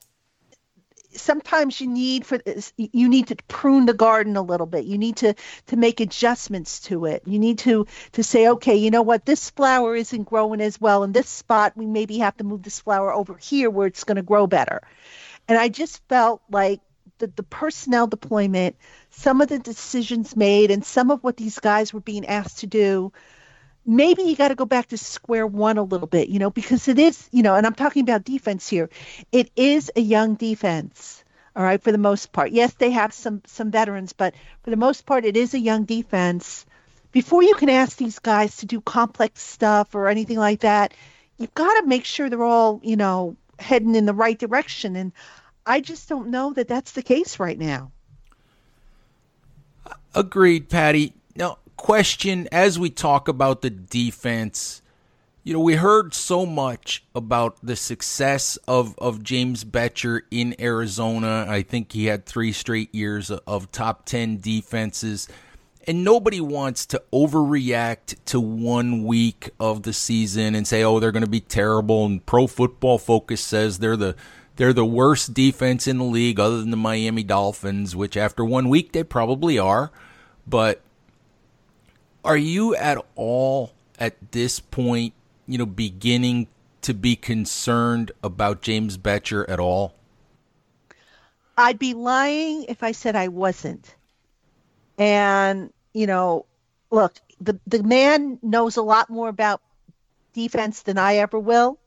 sometimes 1.14 1.80
you 1.80 1.88
need 1.88 2.26
for 2.26 2.40
you 2.78 3.10
need 3.10 3.28
to 3.28 3.36
prune 3.48 3.86
the 3.86 3.94
garden 3.94 4.38
a 4.38 4.42
little 4.42 4.66
bit. 4.66 4.86
You 4.86 4.98
need 4.98 5.18
to 5.18 5.34
to 5.68 5.76
make 5.76 6.00
adjustments 6.00 6.80
to 6.82 7.06
it. 7.06 7.24
You 7.26 7.40
need 7.40 7.60
to 7.60 7.88
to 8.14 8.24
say 8.24 8.48
okay 8.50 8.76
you 8.76 8.92
know 8.92 9.02
what? 9.02 9.26
This 9.26 9.50
flower 9.50 9.96
isn't 9.96 10.24
growing 10.24 10.62
as 10.62 10.80
well 10.80 11.04
in 11.04 11.12
this 11.12 11.30
spot. 11.30 11.74
We 11.76 11.86
maybe 11.86 12.20
have 12.20 12.38
to 12.38 12.44
move 12.44 12.64
this 12.64 12.80
flower 12.80 13.14
over 13.14 13.36
here 13.38 13.70
where 13.70 13.88
it's 13.88 14.04
going 14.04 14.18
to 14.18 14.22
grow 14.22 14.48
better. 14.48 14.82
And 15.48 15.58
i 15.58 15.70
just 15.70 16.02
felt 16.08 16.42
like 16.50 16.82
the, 17.18 17.28
the 17.28 17.44
personnel 17.44 18.08
deployment 18.08 18.76
some 19.10 19.42
of 19.42 19.48
the 19.50 19.60
decisions 19.60 20.36
made 20.36 20.72
and 20.72 20.84
some 20.84 21.12
of 21.12 21.24
what 21.24 21.38
these 21.38 21.60
guys 21.60 21.94
were 21.94 22.00
being 22.00 22.26
asked 22.26 22.60
to 22.60 22.68
do 22.68 23.12
maybe 23.86 24.24
you 24.24 24.36
got 24.36 24.50
to 24.50 24.56
go 24.56 24.66
back 24.66 24.88
to 24.88 24.98
square 24.98 25.48
one 25.48 25.78
a 25.78 25.84
little 25.84 26.08
bit, 26.08 26.30
you 26.30 26.40
know, 26.40 26.50
because 26.50 26.88
it 26.88 27.00
is, 27.00 27.28
you 27.32 27.44
know, 27.44 27.56
and 27.56 27.66
I'm 27.66 27.76
talking 27.76 28.04
about 28.04 28.24
defense 28.24 28.68
here. 28.68 28.90
It 29.32 29.52
is 29.56 29.92
a 29.96 30.02
young 30.02 30.36
defense, 30.36 31.24
all 31.56 31.64
right, 31.64 31.82
for 31.82 31.92
the 31.92 31.98
most 31.98 32.32
part. 32.32 32.52
Yes, 32.52 32.74
they 32.74 32.92
have 32.92 33.14
some 33.14 33.42
some 33.46 33.72
veterans, 33.72 34.14
but 34.14 34.34
for 34.64 34.70
the 34.70 34.78
most 34.78 35.06
part, 35.06 35.26
it 35.26 35.38
is 35.38 35.54
a 35.54 35.60
young 35.60 35.86
defense. 35.86 36.66
Before 37.12 37.44
you 37.44 37.56
can 37.56 37.70
ask 37.70 37.98
these 37.98 38.20
guys 38.20 38.58
to 38.58 38.66
do 38.66 38.80
complex 38.80 39.42
stuff 39.42 39.96
or 39.96 40.08
anything 40.08 40.38
like 40.38 40.62
that, 40.62 40.94
you've 41.38 41.54
got 41.54 41.82
to 41.82 41.88
make 41.88 42.06
sure 42.06 42.30
they're 42.30 42.44
all, 42.44 42.80
you 42.84 42.96
know, 42.96 43.36
heading 43.60 43.96
in 43.96 44.06
the 44.06 44.14
right 44.14 44.38
direction. 44.38 44.96
And 44.96 45.12
I 45.66 45.82
just 45.82 46.08
don't 46.08 46.30
know 46.30 46.54
that 46.54 46.70
that's 46.70 46.94
the 46.94 47.04
case 47.04 47.38
right 47.38 47.60
now. 47.60 47.92
Agreed, 50.16 50.70
Patty. 50.70 51.14
Now, 51.36 51.58
question 51.82 52.48
as 52.52 52.78
we 52.78 52.92
talk 52.92 53.28
about 53.28 53.64
the 53.64 53.70
defense. 53.72 54.84
You 55.44 55.54
know, 55.54 55.60
we 55.60 55.74
heard 55.74 56.14
so 56.14 56.46
much 56.46 57.04
about 57.16 57.58
the 57.64 57.76
success 57.76 58.56
of, 58.68 58.94
of 59.00 59.24
James 59.24 59.64
Bettcher 59.64 60.22
in 60.30 60.56
Arizona. 60.62 61.48
I 61.50 61.64
think 61.64 61.92
he 61.92 62.06
had 62.06 62.28
three 62.28 62.52
straight 62.52 62.94
years 62.94 63.32
of 63.32 63.72
top 63.72 64.06
10 64.06 64.42
defenses. 64.42 65.28
And 65.88 66.04
nobody 66.04 66.40
wants 66.40 66.86
to 66.86 67.02
overreact 67.12 68.16
to 68.26 68.40
one 68.40 69.04
week 69.04 69.50
of 69.60 69.82
the 69.82 69.94
season 69.94 70.54
and 70.54 70.68
say, 70.68 70.84
oh, 70.84 71.00
they're 71.00 71.12
going 71.12 71.26
to 71.26 71.30
be 71.30 71.40
terrible. 71.40 72.06
And 72.06 72.24
Pro 72.24 72.46
Football 72.46 73.00
Focus 73.00 73.42
says 73.42 73.80
they're 73.80 73.98
the 73.98 74.16
they're 74.58 74.72
the 74.74 74.86
worst 74.86 75.34
defense 75.34 75.88
in 75.88 75.98
the 75.98 76.04
league 76.04 76.40
other 76.40 76.60
than 76.60 76.70
the 76.70 76.78
Miami 76.78 77.24
Dolphins, 77.24 77.96
which 77.96 78.16
after 78.16 78.46
one 78.46 78.70
week 78.70 78.92
they 78.92 79.04
probably 79.04 79.58
are. 79.58 79.90
But 80.46 80.82
are 82.24 82.38
you 82.38 82.76
at 82.76 82.98
all 83.16 83.74
at 84.00 84.32
this 84.32 84.60
point, 84.60 85.14
you 85.48 85.58
know, 85.58 85.66
beginning 85.66 86.48
to 86.82 86.94
be 86.94 87.16
concerned 87.16 88.12
about 88.24 88.62
James 88.62 88.98
Bettcher 88.98 89.48
at 89.50 89.60
all? 89.60 89.96
I'd 91.58 91.80
be 91.80 91.94
lying 91.94 92.66
if 92.66 92.84
I 92.84 92.92
said 92.94 93.16
I 93.16 93.28
wasn't. 93.30 93.96
And, 94.98 95.72
you 95.94 96.08
know, 96.08 96.46
look, 96.92 97.16
the 97.42 97.60
the 97.68 97.84
man 97.84 98.40
knows 98.42 98.78
a 98.78 98.82
lot 98.84 99.10
more 99.10 99.30
about 99.30 99.62
defense 100.34 100.84
than 100.84 100.98
I 100.98 101.18
ever 101.18 101.40
will. 101.40 101.80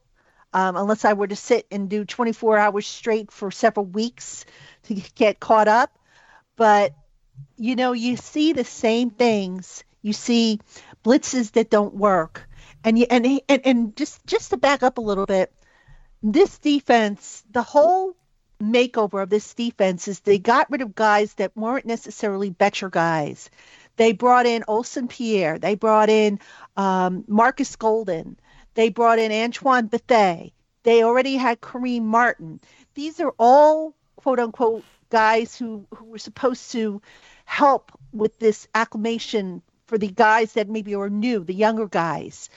um, 0.53 0.77
unless 0.77 1.05
I 1.05 1.15
were 1.15 1.27
to 1.29 1.37
sit 1.37 1.67
and 1.71 1.91
do 1.91 2.05
24 2.05 2.59
hours 2.59 2.87
straight 2.87 3.31
for 3.33 3.51
several 3.51 3.87
weeks 3.87 4.45
to 4.85 4.95
get 5.17 5.41
caught 5.41 5.69
up. 5.69 5.99
But 6.57 6.95
you 7.57 7.77
know, 7.77 7.93
you 7.93 8.17
see 8.17 8.53
the 8.53 8.65
same 8.65 9.11
things. 9.11 9.85
You 10.05 10.13
see 10.13 10.61
blitzes 11.03 11.53
that 11.53 11.71
don't 11.71 11.95
work, 11.95 12.47
and 12.85 12.99
you, 12.99 13.07
and 13.09 13.41
and 13.49 13.63
and 13.65 13.97
just 13.97 14.25
just 14.27 14.51
to 14.51 14.59
back 14.59 14.83
up 14.83 14.99
a 14.99 15.01
little 15.01 15.25
bit, 15.25 15.51
this 16.23 16.59
defense, 16.59 17.43
the 17.51 17.63
whole 17.63 18.15
makeover 18.63 19.23
of 19.23 19.31
this 19.31 19.55
defense 19.55 20.07
is 20.07 20.21
they 20.21 20.39
got 20.39 20.71
rid 20.71 20.83
of 20.83 20.95
guys 20.95 21.33
that 21.35 21.57
weren't 21.57 21.87
necessarily 21.87 22.51
Bettcher 22.51 22.91
guys. 22.91 23.49
They 23.97 24.13
brought 24.13 24.45
in 24.45 24.65
Olsen 24.69 25.09
Pierre. 25.09 25.59
They 25.59 25.75
brought 25.75 26.11
in 26.11 26.39
um, 26.77 27.25
Marcus 27.27 27.75
Golden. 27.75 28.39
They 28.75 28.91
brought 28.91 29.19
in 29.19 29.33
Antoine 29.33 29.87
Bethea. 29.87 30.51
They 30.83 31.03
already 31.03 31.37
had 31.37 31.63
Kareem 31.63 32.03
Martin. 32.03 32.61
These 32.93 33.21
are 33.21 33.35
all 33.39 33.97
quote 34.17 34.39
unquote 34.39 34.85
guys 35.09 35.57
who, 35.57 35.87
who 35.95 36.05
were 36.05 36.19
supposed 36.19 36.73
to 36.73 37.01
help 37.47 37.91
with 38.13 38.39
this 38.39 38.69
acclimation 38.75 39.63
for 39.87 39.99
the 39.99 40.09
guys 40.09 40.55
that 40.55 40.69
maybe 40.69 40.95
are 40.95 41.11
new, 41.11 41.45
the 41.45 41.55
younger 41.55 41.87
guys. 41.87 42.49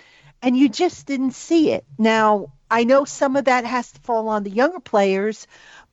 And 0.42 0.56
you 0.58 0.70
just 0.70 1.06
didn't 1.08 1.32
see 1.32 1.72
it. 1.72 1.86
Now, 1.98 2.54
I 2.70 2.84
know 2.84 3.06
some 3.06 3.36
of 3.36 3.46
that 3.46 3.66
has 3.66 3.92
to 3.94 4.02
fall 4.02 4.30
on 4.30 4.44
the 4.44 4.52
younger 4.52 4.80
players, 4.80 5.48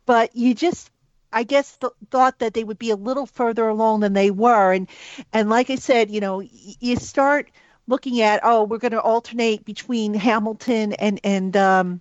but 0.06 0.34
you 0.36 0.54
just 0.54 0.90
I 1.32 1.42
guess 1.42 1.76
th- 1.78 1.92
thought 2.10 2.38
that 2.38 2.54
they 2.54 2.62
would 2.62 2.78
be 2.78 2.90
a 2.90 2.96
little 2.96 3.26
further 3.26 3.68
along 3.68 4.00
than 4.00 4.12
they 4.12 4.30
were, 4.30 4.72
and 4.72 4.88
and 5.32 5.50
like 5.50 5.70
I 5.70 5.74
said, 5.76 6.10
you 6.10 6.20
know, 6.20 6.38
y- 6.38 6.48
you 6.80 6.96
start 6.96 7.50
looking 7.88 8.20
at 8.20 8.40
oh, 8.44 8.64
we're 8.64 8.78
going 8.78 8.92
to 8.92 9.00
alternate 9.00 9.64
between 9.64 10.14
Hamilton 10.14 10.92
and 10.94 11.20
and 11.24 11.56
um, 11.56 12.00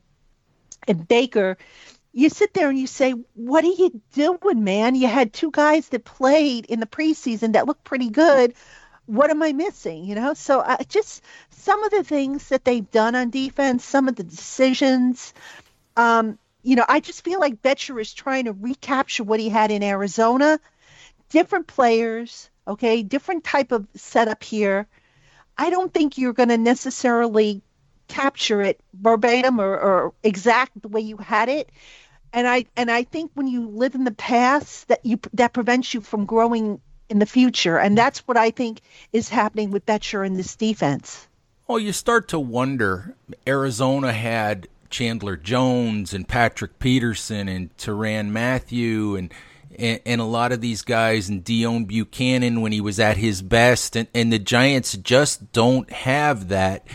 and 0.88 1.08
Baker. 1.08 1.58
You 2.14 2.30
sit 2.30 2.54
there 2.54 2.70
and 2.70 2.80
you 2.80 2.88
say, 2.88 3.14
"What 3.36 3.64
are 3.66 3.68
you 3.68 4.02
doing, 4.14 4.64
man? 4.64 4.96
You 4.96 5.08
had 5.08 5.34
two 5.34 5.52
guys 5.52 5.90
that 5.90 6.06
played 6.06 6.66
in 6.68 6.80
the 6.80 6.88
preseason 6.88 7.54
that 7.54 7.68
looked 7.68 7.84
pretty 7.86 8.10
good. 8.10 8.56
What 9.06 9.30
am 9.30 9.44
I 9.44 9.54
missing?" 9.54 10.06
You 10.06 10.16
know, 10.16 10.34
so 10.34 10.62
I 10.62 10.78
just 10.88 11.22
some 11.50 11.84
of 11.84 11.92
the 11.92 12.04
things 12.04 12.50
that 12.50 12.66
they've 12.66 12.90
done 12.92 13.16
on 13.16 13.30
defense, 13.30 13.86
some 13.86 14.08
of 14.08 14.16
the 14.16 14.24
decisions. 14.24 15.34
Um, 15.96 16.38
you 16.64 16.76
know, 16.76 16.86
I 16.88 17.02
just 17.02 17.24
feel 17.24 17.40
like 17.40 17.62
Bettcher 17.62 18.00
is 18.02 18.14
trying 18.14 18.46
to 18.46 18.54
recapture 18.54 19.24
what 19.24 19.40
he 19.40 19.50
had 19.50 19.70
in 19.72 19.84
Arizona. 19.84 20.60
Different 21.30 21.68
players, 21.68 22.50
okay, 22.68 23.04
different 23.04 23.44
type 23.44 23.72
of 23.72 23.88
setup 23.96 24.44
here. 24.44 24.88
I 25.58 25.70
don't 25.70 25.94
think 25.94 26.18
you're 26.18 26.34
going 26.34 26.50
to 26.50 26.58
necessarily 26.58 27.62
capture 28.08 28.62
it 28.62 28.80
verbatim 28.94 29.60
or, 29.60 29.78
or 29.78 30.14
exact 30.24 30.82
the 30.82 30.88
way 30.88 31.02
you 31.02 31.18
had 31.18 31.50
it. 31.50 31.70
And 32.32 32.48
I 32.48 32.66
and 32.76 32.90
I 32.90 33.04
think 33.04 33.32
when 33.36 33.48
you 33.48 33.68
live 33.70 33.94
in 33.94 34.06
the 34.06 34.12
past, 34.12 34.88
that 34.88 35.06
you 35.06 35.20
that 35.34 35.54
prevents 35.54 35.94
you 35.94 36.02
from 36.02 36.26
growing 36.26 36.82
in 37.14 37.20
the 37.20 37.26
future, 37.26 37.78
and 37.78 37.98
that's 37.98 38.20
what 38.28 38.36
I 38.36 38.52
think 38.52 38.82
is 39.14 39.30
happening 39.30 39.72
with 39.72 39.86
Bettcher 39.86 40.26
in 40.26 40.34
this 40.34 40.56
defense. 40.56 41.28
Well, 41.68 41.80
you 41.80 41.94
start 41.94 42.28
to 42.30 42.40
wonder. 42.40 43.16
Arizona 43.48 44.12
had 44.12 44.68
Chandler 44.90 45.38
Jones 45.38 46.14
and 46.14 46.28
Patrick 46.28 46.80
Peterson 46.80 47.48
and 47.48 47.76
Tyrann 47.78 48.30
Mathieu 48.30 49.16
and, 49.16 49.34
and, 49.78 50.00
and 50.06 50.22
a 50.22 50.26
lot 50.26 50.52
of 50.52 50.60
these 50.60 50.82
guys 50.82 51.30
and 51.30 51.44
Deone 51.44 51.90
Bucannon 51.90 52.62
when 52.62 52.72
he 52.72 52.82
was 52.82 53.00
at 53.00 53.18
his 53.18 53.42
best 53.42 53.96
and, 53.96 54.08
and 54.14 54.34
the 54.34 54.40
Giants 54.40 54.98
just 54.98 55.54
don't 55.54 55.90
have 55.92 56.50
that. 56.50 56.86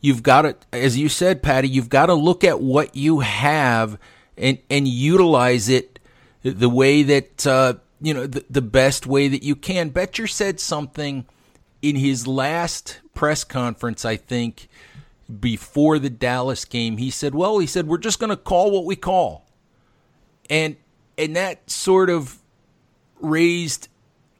You've 0.00 0.22
got 0.22 0.42
to 0.42 0.56
as 0.72 0.98
you 0.98 1.08
said, 1.08 1.42
Patty, 1.42 1.68
you've 1.68 1.88
got 1.88 2.06
to 2.06 2.14
look 2.14 2.44
at 2.44 2.60
what 2.60 2.94
you 2.96 3.20
have 3.20 3.98
and 4.36 4.58
and 4.68 4.86
utilize 4.86 5.68
it 5.68 5.98
the 6.42 6.68
way 6.68 7.02
that 7.02 7.46
uh, 7.46 7.74
you 8.00 8.14
know 8.14 8.26
the, 8.26 8.44
the 8.48 8.62
best 8.62 9.06
way 9.06 9.28
that 9.28 9.42
you 9.42 9.56
can. 9.56 9.90
Bettcher 9.90 10.28
said 10.28 10.60
something 10.60 11.26
in 11.82 11.96
his 11.96 12.26
last 12.26 13.00
press 13.14 13.44
conference, 13.44 14.04
I 14.04 14.16
think, 14.16 14.68
before 15.40 15.98
the 15.98 16.10
Dallas 16.10 16.64
game, 16.64 16.96
he 16.96 17.10
said, 17.10 17.34
"Well, 17.34 17.58
he 17.58 17.66
said 17.66 17.86
we're 17.86 17.98
just 17.98 18.18
going 18.18 18.30
to 18.30 18.36
call 18.36 18.70
what 18.70 18.84
we 18.84 18.96
call," 18.96 19.44
and 20.48 20.76
and 21.16 21.36
that 21.36 21.70
sort 21.70 22.10
of 22.10 22.38
raised 23.20 23.88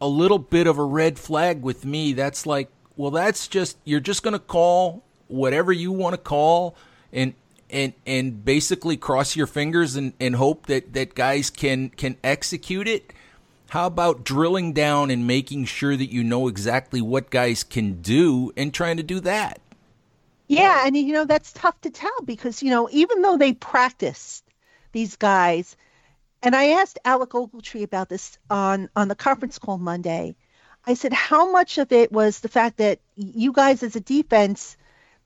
a 0.01 0.09
little 0.09 0.39
bit 0.39 0.67
of 0.67 0.79
a 0.79 0.85
red 0.85 1.19
flag 1.19 1.63
with 1.63 1.85
me. 1.85 2.13
That's 2.13 2.47
like, 2.47 2.71
well, 2.97 3.11
that's 3.11 3.49
just 3.49 3.77
you're 3.85 4.01
just 4.01 4.23
going 4.23 4.33
to 4.33 4.39
call 4.39 5.03
whatever 5.27 5.73
you 5.73 5.93
want 5.93 6.15
to 6.15 6.19
call, 6.19 6.77
and 7.13 7.35
and 7.71 7.93
and 8.07 8.45
basically 8.45 8.97
cross 8.97 9.37
your 9.37 9.47
fingers 9.47 9.97
and, 9.97 10.13
and 10.21 10.37
hope 10.37 10.67
that 10.67 10.93
that 10.95 11.15
guys 11.15 11.51
can 11.51 11.91
can 11.91 12.17
execute 12.25 12.89
it. 12.89 13.13
How 13.69 13.87
about 13.87 14.25
drilling 14.25 14.73
down 14.73 15.11
and 15.11 15.27
making 15.27 15.67
sure 15.67 15.95
that 15.95 16.11
you 16.11 16.25
know 16.25 16.49
exactly 16.49 17.03
what 17.03 17.29
guys 17.31 17.65
can 17.65 18.01
do 18.01 18.51
and 18.57 18.73
trying 18.73 18.97
to 18.97 19.03
do 19.03 19.21
that? 19.21 19.61
Yeah, 20.47 20.87
and 20.87 20.97
you 20.97 21.13
know 21.13 21.27
that's 21.27 21.53
tough 21.53 21.79
to 21.83 21.91
tell 21.91 22.23
because 22.25 22.63
you 22.63 22.71
know 22.71 22.89
even 22.91 23.21
though 23.21 23.37
they 23.37 23.53
practiced 23.53 24.43
these 24.93 25.17
guys, 25.17 25.77
and 26.43 26.57
I 26.57 26.81
asked 26.81 26.99
Alec 27.05 27.31
Ogletree 27.31 27.83
about 27.83 28.09
this 28.09 28.39
on 28.49 28.89
on 28.97 29.09
the 29.09 29.15
conference 29.15 29.59
call 29.59 29.77
Monday. 29.77 30.37
I 30.87 30.95
said 30.95 31.13
how 31.13 31.53
much 31.53 31.77
of 31.77 31.93
it 31.93 32.11
was 32.11 32.41
the 32.41 32.49
fact 32.49 32.79
that 32.79 33.01
you 33.17 33.53
guys 33.53 33.83
as 33.83 33.95
a 33.95 34.01
defense 34.01 34.79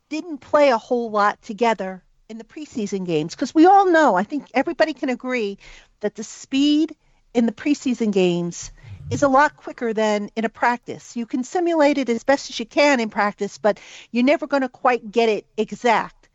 didn't 0.08 0.38
play 0.38 0.70
a 0.70 0.78
whole 0.78 1.12
lot 1.12 1.40
together 1.42 2.02
in 2.28 2.38
the 2.38 2.44
preseason 2.44 3.06
games 3.06 3.36
because 3.36 3.54
we 3.54 3.66
all 3.66 3.86
know 3.86 4.16
I 4.16 4.24
think 4.24 4.50
everybody 4.54 4.94
can 4.94 5.10
agree 5.10 5.58
that 6.00 6.16
the 6.16 6.24
speed 6.24 6.96
in 7.34 7.46
the 7.46 7.52
preseason 7.52 8.12
games 8.12 8.72
is 9.10 9.22
a 9.22 9.28
lot 9.28 9.56
quicker 9.56 9.92
than 9.92 10.30
in 10.36 10.44
a 10.44 10.48
practice. 10.48 11.16
You 11.16 11.26
can 11.26 11.44
simulate 11.44 11.98
it 11.98 12.08
as 12.08 12.24
best 12.24 12.50
as 12.50 12.58
you 12.58 12.66
can 12.66 13.00
in 13.00 13.10
practice, 13.10 13.58
but 13.58 13.78
you're 14.10 14.24
never 14.24 14.46
going 14.46 14.62
to 14.62 14.68
quite 14.68 15.10
get 15.10 15.28
it 15.28 15.46
exact. 15.56 16.28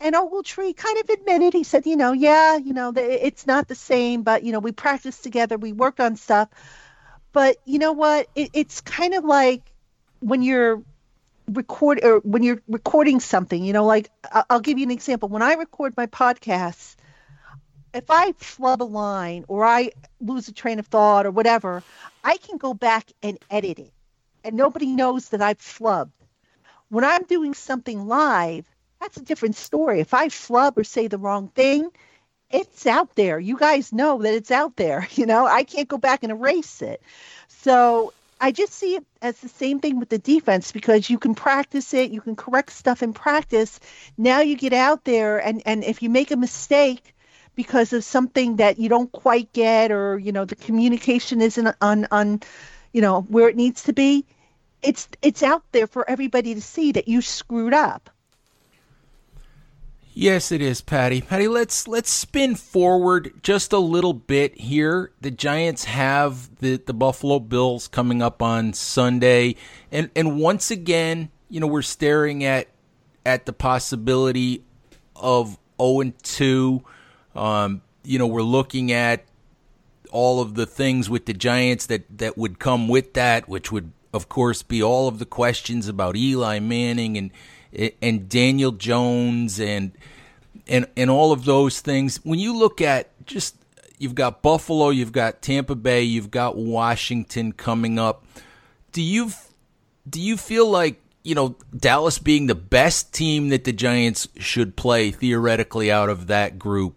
And 0.00 0.14
Ogletree 0.14 0.76
kind 0.76 0.98
of 0.98 1.08
admitted, 1.08 1.54
he 1.54 1.64
said, 1.64 1.86
you 1.86 1.96
know, 1.96 2.12
yeah, 2.12 2.56
you 2.56 2.72
know, 2.72 2.92
it's 2.96 3.46
not 3.46 3.68
the 3.68 3.74
same, 3.74 4.22
but, 4.22 4.42
you 4.42 4.52
know, 4.52 4.58
we 4.58 4.72
practiced 4.72 5.22
together, 5.22 5.56
we 5.56 5.72
worked 5.72 6.00
on 6.00 6.16
stuff. 6.16 6.48
But 7.32 7.56
you 7.64 7.78
know 7.78 7.92
what? 7.92 8.28
It, 8.34 8.50
it's 8.54 8.80
kind 8.80 9.14
of 9.14 9.24
like 9.24 9.62
when 10.20 10.42
you're 10.42 10.82
record 11.48 12.00
or 12.02 12.20
when 12.20 12.42
you're 12.42 12.62
recording 12.68 13.20
something, 13.20 13.62
you 13.62 13.72
know, 13.72 13.84
like 13.84 14.10
I'll 14.48 14.60
give 14.60 14.78
you 14.78 14.84
an 14.84 14.90
example. 14.90 15.28
When 15.28 15.42
I 15.42 15.54
record 15.54 15.96
my 15.96 16.06
podcasts, 16.06 16.96
if 17.94 18.10
I 18.10 18.32
flub 18.32 18.82
a 18.82 18.84
line 18.84 19.44
or 19.46 19.64
I 19.64 19.92
lose 20.20 20.48
a 20.48 20.52
train 20.52 20.78
of 20.80 20.86
thought 20.86 21.26
or 21.26 21.30
whatever, 21.30 21.82
I 22.22 22.36
can 22.36 22.58
go 22.58 22.74
back 22.74 23.10
and 23.22 23.38
edit 23.50 23.78
it. 23.78 23.92
And 24.42 24.56
nobody 24.56 24.86
knows 24.86 25.30
that 25.30 25.40
I've 25.40 25.60
flubbed. 25.60 26.10
When 26.88 27.04
I'm 27.04 27.22
doing 27.22 27.54
something 27.54 28.06
live, 28.06 28.66
that's 29.00 29.16
a 29.16 29.22
different 29.22 29.56
story. 29.56 30.00
If 30.00 30.12
I 30.12 30.28
flub 30.28 30.76
or 30.76 30.84
say 30.84 31.06
the 31.06 31.18
wrong 31.18 31.48
thing, 31.48 31.88
it's 32.50 32.86
out 32.86 33.14
there. 33.14 33.38
You 33.38 33.56
guys 33.56 33.92
know 33.92 34.20
that 34.22 34.34
it's 34.34 34.50
out 34.50 34.76
there. 34.76 35.08
You 35.14 35.26
know, 35.26 35.46
I 35.46 35.64
can't 35.64 35.88
go 35.88 35.98
back 35.98 36.24
and 36.24 36.32
erase 36.32 36.82
it. 36.82 37.00
So 37.48 38.12
I 38.40 38.50
just 38.50 38.74
see 38.74 38.96
it 38.96 39.06
as 39.22 39.38
the 39.38 39.48
same 39.48 39.78
thing 39.78 39.98
with 40.00 40.08
the 40.08 40.18
defense 40.18 40.72
because 40.72 41.08
you 41.08 41.18
can 41.18 41.34
practice 41.34 41.94
it, 41.94 42.10
you 42.10 42.20
can 42.20 42.36
correct 42.36 42.72
stuff 42.72 43.02
in 43.02 43.12
practice. 43.12 43.78
Now 44.18 44.40
you 44.40 44.56
get 44.56 44.72
out 44.72 45.04
there 45.04 45.38
and, 45.38 45.62
and 45.64 45.84
if 45.84 46.02
you 46.02 46.10
make 46.10 46.30
a 46.30 46.36
mistake, 46.36 47.14
because 47.54 47.92
of 47.92 48.04
something 48.04 48.56
that 48.56 48.78
you 48.78 48.88
don't 48.88 49.12
quite 49.12 49.52
get 49.52 49.90
or 49.90 50.18
you 50.18 50.32
know 50.32 50.44
the 50.44 50.56
communication 50.56 51.40
isn't 51.40 51.74
on 51.80 52.06
on 52.10 52.40
you 52.92 53.00
know 53.00 53.22
where 53.22 53.48
it 53.48 53.56
needs 53.56 53.82
to 53.82 53.92
be 53.92 54.24
it's 54.82 55.08
it's 55.22 55.42
out 55.42 55.62
there 55.72 55.86
for 55.86 56.08
everybody 56.08 56.54
to 56.54 56.60
see 56.60 56.92
that 56.92 57.08
you 57.08 57.20
screwed 57.20 57.74
up 57.74 58.10
Yes, 60.16 60.52
it 60.52 60.62
is, 60.62 60.80
Patty. 60.80 61.20
Patty, 61.20 61.48
let's 61.48 61.88
let's 61.88 62.08
spin 62.08 62.54
forward 62.54 63.32
just 63.42 63.72
a 63.72 63.78
little 63.78 64.12
bit 64.12 64.56
here. 64.56 65.10
The 65.20 65.32
Giants 65.32 65.82
have 65.84 66.56
the, 66.60 66.76
the 66.76 66.94
Buffalo 66.94 67.40
Bills 67.40 67.88
coming 67.88 68.22
up 68.22 68.40
on 68.40 68.74
Sunday, 68.74 69.56
and 69.90 70.10
and 70.14 70.38
once 70.38 70.70
again, 70.70 71.30
you 71.48 71.58
know, 71.58 71.66
we're 71.66 71.82
staring 71.82 72.44
at 72.44 72.68
at 73.26 73.44
the 73.44 73.52
possibility 73.52 74.62
of 75.16 75.58
0 75.80 76.00
and 76.00 76.22
2 76.22 76.84
um, 77.34 77.82
you 78.04 78.18
know, 78.18 78.26
we're 78.26 78.42
looking 78.42 78.92
at 78.92 79.24
all 80.10 80.40
of 80.40 80.54
the 80.54 80.66
things 80.66 81.10
with 81.10 81.26
the 81.26 81.32
Giants 81.32 81.86
that, 81.86 82.18
that 82.18 82.38
would 82.38 82.58
come 82.58 82.88
with 82.88 83.14
that, 83.14 83.48
which 83.48 83.72
would, 83.72 83.92
of 84.12 84.28
course, 84.28 84.62
be 84.62 84.82
all 84.82 85.08
of 85.08 85.18
the 85.18 85.26
questions 85.26 85.88
about 85.88 86.16
Eli 86.16 86.58
Manning 86.58 87.16
and 87.16 87.30
and 88.00 88.28
Daniel 88.28 88.70
Jones 88.70 89.58
and 89.58 89.90
and 90.68 90.86
and 90.96 91.10
all 91.10 91.32
of 91.32 91.44
those 91.44 91.80
things. 91.80 92.20
When 92.24 92.38
you 92.38 92.56
look 92.56 92.80
at 92.80 93.10
just 93.26 93.56
you've 93.98 94.14
got 94.14 94.42
Buffalo, 94.42 94.90
you've 94.90 95.10
got 95.10 95.42
Tampa 95.42 95.74
Bay, 95.74 96.02
you've 96.04 96.30
got 96.30 96.56
Washington 96.56 97.52
coming 97.52 97.98
up. 97.98 98.24
Do 98.92 99.02
you 99.02 99.32
do 100.08 100.20
you 100.20 100.36
feel 100.36 100.70
like 100.70 101.00
you 101.24 101.34
know, 101.34 101.56
Dallas 101.74 102.18
being 102.18 102.46
the 102.46 102.54
best 102.54 103.12
team 103.12 103.48
that 103.48 103.64
the 103.64 103.72
Giants 103.72 104.28
should 104.38 104.76
play 104.76 105.10
theoretically 105.10 105.90
out 105.90 106.10
of 106.10 106.26
that 106.26 106.58
group, 106.58 106.94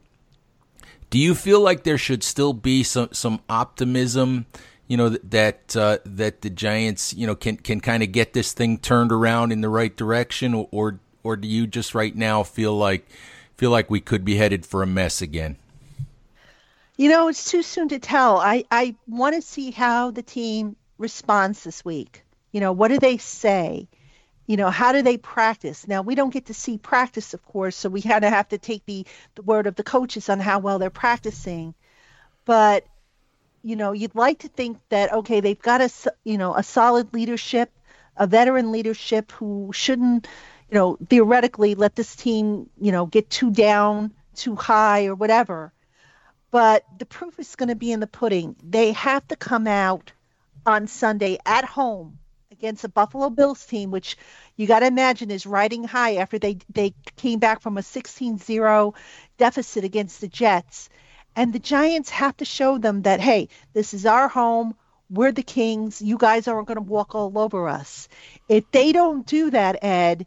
do 1.09 1.17
you 1.17 1.35
feel 1.35 1.61
like 1.61 1.83
there 1.83 1.97
should 1.97 2.23
still 2.23 2.53
be 2.53 2.83
some 2.83 3.09
some 3.11 3.41
optimism? 3.49 4.45
You 4.87 4.97
know 4.97 5.09
that 5.09 5.75
uh, 5.75 5.99
that 6.05 6.41
the 6.41 6.49
Giants, 6.49 7.13
you 7.13 7.27
know, 7.27 7.35
can 7.35 7.57
can 7.57 7.79
kind 7.79 8.03
of 8.03 8.11
get 8.11 8.33
this 8.33 8.53
thing 8.53 8.77
turned 8.77 9.11
around 9.11 9.51
in 9.51 9.61
the 9.61 9.69
right 9.69 9.95
direction, 9.95 10.67
or 10.71 10.99
or 11.23 11.35
do 11.35 11.47
you 11.47 11.67
just 11.67 11.93
right 11.93 12.15
now 12.15 12.43
feel 12.43 12.75
like 12.75 13.07
feel 13.57 13.71
like 13.71 13.89
we 13.89 13.99
could 13.99 14.23
be 14.23 14.35
headed 14.35 14.65
for 14.65 14.83
a 14.83 14.87
mess 14.87 15.21
again? 15.21 15.57
You 16.97 17.09
know, 17.09 17.27
it's 17.27 17.51
too 17.51 17.63
soon 17.63 17.89
to 17.89 17.99
tell. 17.99 18.37
I 18.37 18.63
I 18.71 18.95
want 19.07 19.35
to 19.35 19.41
see 19.41 19.71
how 19.71 20.11
the 20.11 20.23
team 20.23 20.75
responds 20.97 21.63
this 21.63 21.85
week. 21.85 22.23
You 22.51 22.59
know, 22.61 22.71
what 22.71 22.87
do 22.87 22.99
they 22.99 23.17
say? 23.17 23.87
You 24.47 24.57
know 24.57 24.69
how 24.69 24.93
do 24.93 25.01
they 25.01 25.17
practice? 25.17 25.87
Now 25.87 26.01
we 26.01 26.15
don't 26.15 26.33
get 26.33 26.47
to 26.47 26.53
see 26.53 26.77
practice 26.77 27.33
of 27.33 27.45
course 27.45 27.75
so 27.75 27.89
we 27.89 28.01
kind 28.01 28.25
of 28.25 28.31
have 28.31 28.47
to 28.49 28.57
take 28.57 28.85
the, 28.85 29.05
the 29.35 29.41
word 29.43 29.67
of 29.67 29.75
the 29.75 29.83
coaches 29.83 30.29
on 30.29 30.39
how 30.39 30.59
well 30.59 30.79
they're 30.79 30.89
practicing. 30.89 31.75
But 32.45 32.85
you 33.61 33.75
know 33.75 33.91
you'd 33.91 34.15
like 34.15 34.39
to 34.39 34.47
think 34.47 34.79
that 34.89 35.11
okay 35.11 35.41
they've 35.41 35.61
got 35.61 35.81
a 35.81 35.89
you 36.23 36.37
know 36.37 36.55
a 36.55 36.63
solid 36.63 37.13
leadership 37.13 37.71
a 38.15 38.25
veteran 38.25 38.71
leadership 38.71 39.31
who 39.33 39.71
shouldn't 39.73 40.27
you 40.69 40.75
know 40.75 40.97
theoretically 41.09 41.75
let 41.75 41.95
this 41.95 42.15
team 42.15 42.69
you 42.79 42.91
know 42.93 43.05
get 43.05 43.29
too 43.29 43.51
down 43.51 44.13
too 44.35 44.55
high 44.55 45.07
or 45.07 45.15
whatever. 45.15 45.73
But 46.51 46.85
the 46.97 47.05
proof 47.05 47.37
is 47.39 47.55
going 47.55 47.69
to 47.69 47.75
be 47.75 47.91
in 47.91 47.99
the 47.99 48.07
pudding. 48.07 48.55
They 48.63 48.93
have 48.93 49.27
to 49.27 49.35
come 49.35 49.67
out 49.67 50.13
on 50.65 50.87
sunday 50.87 51.37
at 51.45 51.65
home 51.65 52.19
against 52.57 52.81
the 52.81 52.89
Buffalo 52.89 53.29
Bills 53.29 53.65
team, 53.65 53.91
which 53.91 54.17
you 54.55 54.67
got 54.67 54.79
to 54.79 54.87
imagine 54.87 55.31
is 55.31 55.45
riding 55.45 55.83
high 55.83 56.15
after 56.15 56.39
they 56.39 56.57
they 56.69 56.93
came 57.15 57.39
back 57.39 57.61
from 57.61 57.77
a 57.77 57.81
16-0 57.81 58.95
deficit 59.37 59.83
against 59.83 60.21
the 60.21 60.27
Jets. 60.27 60.89
And 61.35 61.53
the 61.53 61.59
Giants 61.59 62.09
have 62.09 62.35
to 62.37 62.45
show 62.45 62.77
them 62.77 63.03
that 63.03 63.19
hey, 63.19 63.49
this 63.73 63.93
is 63.93 64.05
our 64.05 64.27
home. 64.27 64.75
We're 65.09 65.31
the 65.31 65.43
kings. 65.43 66.01
You 66.01 66.17
guys 66.17 66.47
aren't 66.47 66.67
going 66.67 66.77
to 66.77 66.81
walk 66.81 67.15
all 67.15 67.37
over 67.37 67.69
us. 67.69 68.09
If 68.49 68.69
they 68.71 68.91
don't 68.91 69.25
do 69.25 69.51
that, 69.51 69.83
Ed, 69.83 70.25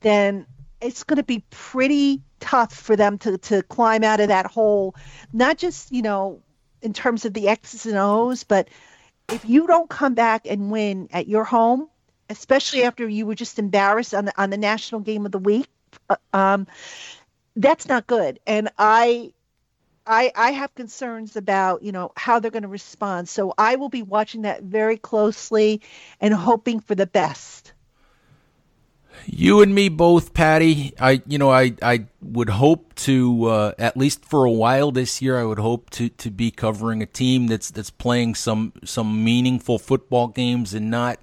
then 0.00 0.46
it's 0.80 1.04
going 1.04 1.18
to 1.18 1.22
be 1.22 1.44
pretty 1.50 2.22
tough 2.40 2.72
for 2.72 2.96
them 2.96 3.18
to, 3.18 3.38
to 3.38 3.62
climb 3.62 4.04
out 4.04 4.20
of 4.20 4.28
that 4.28 4.46
hole. 4.46 4.94
Not 5.32 5.58
just, 5.58 5.92
you 5.92 6.02
know, 6.02 6.42
in 6.80 6.92
terms 6.92 7.24
of 7.24 7.34
the 7.34 7.48
X's 7.48 7.86
and 7.86 7.98
O's, 7.98 8.44
but 8.44 8.68
if 9.32 9.46
you 9.46 9.66
don't 9.66 9.88
come 9.88 10.12
back 10.12 10.46
and 10.46 10.70
win 10.70 11.08
at 11.10 11.26
your 11.26 11.44
home, 11.44 11.88
especially 12.28 12.84
after 12.84 13.08
you 13.08 13.24
were 13.24 13.34
just 13.34 13.58
embarrassed 13.58 14.12
on 14.14 14.26
the 14.26 14.32
on 14.40 14.50
the 14.50 14.58
national 14.58 15.00
game 15.00 15.24
of 15.24 15.32
the 15.32 15.38
week, 15.38 15.66
uh, 16.10 16.16
um, 16.34 16.66
that's 17.56 17.88
not 17.88 18.06
good. 18.06 18.40
And 18.46 18.68
I, 18.78 19.32
I, 20.06 20.32
I 20.36 20.50
have 20.50 20.74
concerns 20.74 21.34
about 21.36 21.82
you 21.82 21.92
know 21.92 22.12
how 22.14 22.40
they're 22.40 22.50
going 22.50 22.64
to 22.64 22.68
respond. 22.68 23.26
So 23.26 23.54
I 23.56 23.76
will 23.76 23.88
be 23.88 24.02
watching 24.02 24.42
that 24.42 24.64
very 24.64 24.98
closely 24.98 25.80
and 26.20 26.34
hoping 26.34 26.80
for 26.80 26.94
the 26.94 27.06
best. 27.06 27.72
You 29.26 29.62
and 29.62 29.74
me 29.74 29.88
both, 29.88 30.34
Patty. 30.34 30.94
I, 30.98 31.22
you 31.26 31.38
know, 31.38 31.50
I, 31.50 31.74
I 31.82 32.06
would 32.20 32.48
hope 32.48 32.94
to 32.96 33.46
uh, 33.46 33.72
at 33.78 33.96
least 33.96 34.24
for 34.24 34.44
a 34.44 34.50
while 34.50 34.90
this 34.90 35.22
year. 35.22 35.38
I 35.38 35.44
would 35.44 35.58
hope 35.58 35.90
to, 35.90 36.08
to 36.08 36.30
be 36.30 36.50
covering 36.50 37.02
a 37.02 37.06
team 37.06 37.46
that's 37.46 37.70
that's 37.70 37.90
playing 37.90 38.34
some 38.34 38.72
some 38.84 39.24
meaningful 39.24 39.78
football 39.78 40.28
games 40.28 40.74
and 40.74 40.90
not 40.90 41.18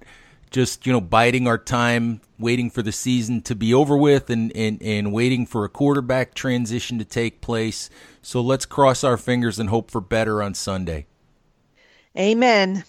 just 0.50 0.86
you 0.86 0.92
know 0.92 1.00
biding 1.00 1.46
our 1.46 1.58
time, 1.58 2.20
waiting 2.38 2.70
for 2.70 2.82
the 2.82 2.92
season 2.92 3.42
to 3.42 3.54
be 3.54 3.72
over 3.72 3.96
with, 3.96 4.30
and 4.30 4.54
and 4.56 4.82
and 4.82 5.12
waiting 5.12 5.46
for 5.46 5.64
a 5.64 5.68
quarterback 5.68 6.34
transition 6.34 6.98
to 6.98 7.04
take 7.04 7.40
place. 7.40 7.90
So 8.22 8.40
let's 8.40 8.66
cross 8.66 9.04
our 9.04 9.16
fingers 9.16 9.58
and 9.58 9.68
hope 9.68 9.90
for 9.90 10.00
better 10.00 10.42
on 10.42 10.54
Sunday. 10.54 11.06
Amen. 12.18 12.84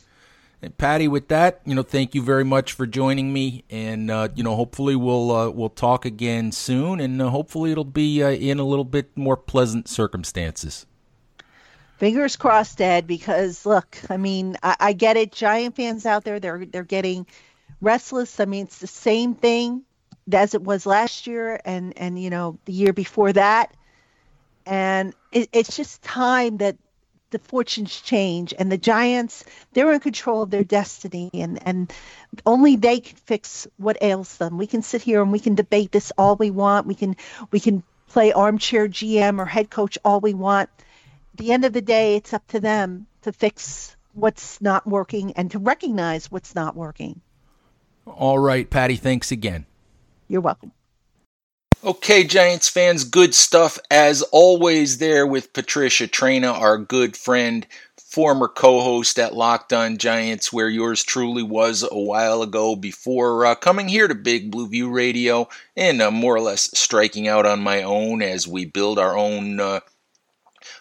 And 0.64 0.78
Patty, 0.78 1.08
with 1.08 1.28
that, 1.30 1.62
you 1.66 1.74
know, 1.74 1.82
thank 1.82 2.14
you 2.14 2.22
very 2.22 2.44
much 2.44 2.74
for 2.74 2.86
joining 2.86 3.34
me, 3.34 3.64
and 3.72 4.12
uh, 4.12 4.28
you 4.36 4.44
know, 4.44 4.56
hopefully 4.56 4.96
we'll 4.96 5.32
uh, 5.32 5.50
we'll 5.50 5.70
talk 5.70 6.06
again 6.06 6.52
soon, 6.52 7.00
and 7.00 7.20
uh, 7.20 7.30
hopefully 7.30 7.72
it'll 7.72 7.84
be 7.84 8.22
uh, 8.22 8.30
in 8.30 8.60
a 8.60 8.64
little 8.64 8.86
bit 8.86 9.16
more 9.18 9.36
pleasant 9.36 9.88
circumstances. 9.88 10.86
Fingers 11.98 12.36
crossed, 12.36 12.80
Ed. 12.80 13.08
Because 13.08 13.66
look, 13.66 13.98
I 14.10 14.18
mean, 14.18 14.56
I, 14.62 14.76
I 14.80 14.94
get 14.94 15.18
it. 15.18 15.32
Giant 15.32 15.76
fans 15.76 16.06
out 16.06 16.26
there, 16.26 16.40
they're 16.40 16.66
they're 16.66 16.84
getting 16.84 17.26
restless. 17.82 18.40
I 18.40 18.46
mean, 18.46 18.66
it's 18.66 18.78
the 18.78 18.88
same 18.88 19.34
thing 19.34 19.82
as 20.32 20.54
it 20.54 20.62
was 20.62 20.86
last 20.86 21.26
year, 21.26 21.60
and 21.66 21.98
and 21.98 22.22
you 22.22 22.30
know 22.30 22.60
the 22.66 22.74
year 22.74 22.94
before 22.94 23.34
that, 23.34 23.76
and 24.68 25.16
it, 25.32 25.50
it's 25.54 25.76
just 25.76 26.04
time 26.04 26.58
that 26.58 26.78
the 27.32 27.40
fortunes 27.40 28.02
change 28.02 28.54
and 28.58 28.72
the 28.72 28.78
giants 28.78 29.44
they're 29.74 29.92
in 29.92 30.00
control 30.00 30.42
of 30.42 30.50
their 30.50 30.64
destiny 30.64 31.30
and 31.34 31.66
and 31.66 31.92
only 32.46 32.76
they 32.76 33.00
can 33.00 33.18
fix 33.18 33.68
what 33.78 33.98
ails 34.02 34.38
them. 34.38 34.58
We 34.58 34.68
can 34.68 34.82
sit 34.82 35.02
here 35.02 35.22
and 35.22 35.32
we 35.32 35.40
can 35.40 35.56
debate 35.56 35.92
this 35.92 36.12
all 36.18 36.36
we 36.36 36.52
want. 36.52 36.88
We 36.88 36.96
can 36.96 37.16
we 37.52 37.60
can 37.60 37.84
play 38.08 38.32
armchair 38.32 38.88
gm 38.88 39.40
or 39.40 39.46
head 39.46 39.70
coach 39.70 39.98
all 40.06 40.20
we 40.20 40.34
want. 40.34 40.70
At 41.34 41.38
the 41.38 41.52
end 41.52 41.66
of 41.66 41.74
the 41.74 41.82
day 41.82 42.16
it's 42.16 42.34
up 42.34 42.48
to 42.50 42.60
them 42.60 43.08
to 43.24 43.32
fix 43.32 43.96
what's 44.14 44.62
not 44.62 44.86
working 44.86 45.34
and 45.34 45.50
to 45.52 45.60
recognize 45.60 46.30
what's 46.30 46.54
not 46.54 46.76
working. 46.76 47.22
All 48.06 48.40
right 48.40 48.70
patty 48.70 48.98
thanks 48.98 49.32
again. 49.32 49.66
You're 50.28 50.42
welcome 50.42 50.72
Okay, 51.84 52.24
Giants 52.24 52.70
fans, 52.70 53.04
good 53.04 53.34
stuff 53.34 53.80
as 53.90 54.22
always 54.32 55.00
there 55.00 55.26
with 55.26 55.52
Patricia 55.52 56.08
Traina, 56.08 56.54
our 56.54 56.78
good 56.78 57.18
friend, 57.18 57.66
former 57.98 58.48
co 58.48 58.82
host 58.82 59.18
at 59.18 59.34
Locked 59.34 59.74
On 59.74 59.98
Giants, 59.98 60.54
where 60.54 60.70
yours 60.70 61.04
truly 61.04 61.42
was 61.42 61.82
a 61.82 61.98
while 61.98 62.44
ago 62.44 62.76
before 62.76 63.48
uh, 63.48 63.56
coming 63.56 63.88
here 63.88 64.08
to 64.08 64.14
Big 64.14 64.52
Blue 64.52 64.68
View 64.68 64.92
Radio 64.92 65.50
and 65.76 66.04
uh, 66.04 66.12
more 66.12 66.36
or 66.36 66.42
less 66.42 66.70
striking 66.78 67.28
out 67.28 67.48
on 67.48 67.64
my 67.64 67.82
own 67.82 68.22
as 68.22 68.48
we 68.48 68.64
build 68.64 69.00
our 69.00 69.18
own. 69.18 69.60
Uh, 69.60 69.80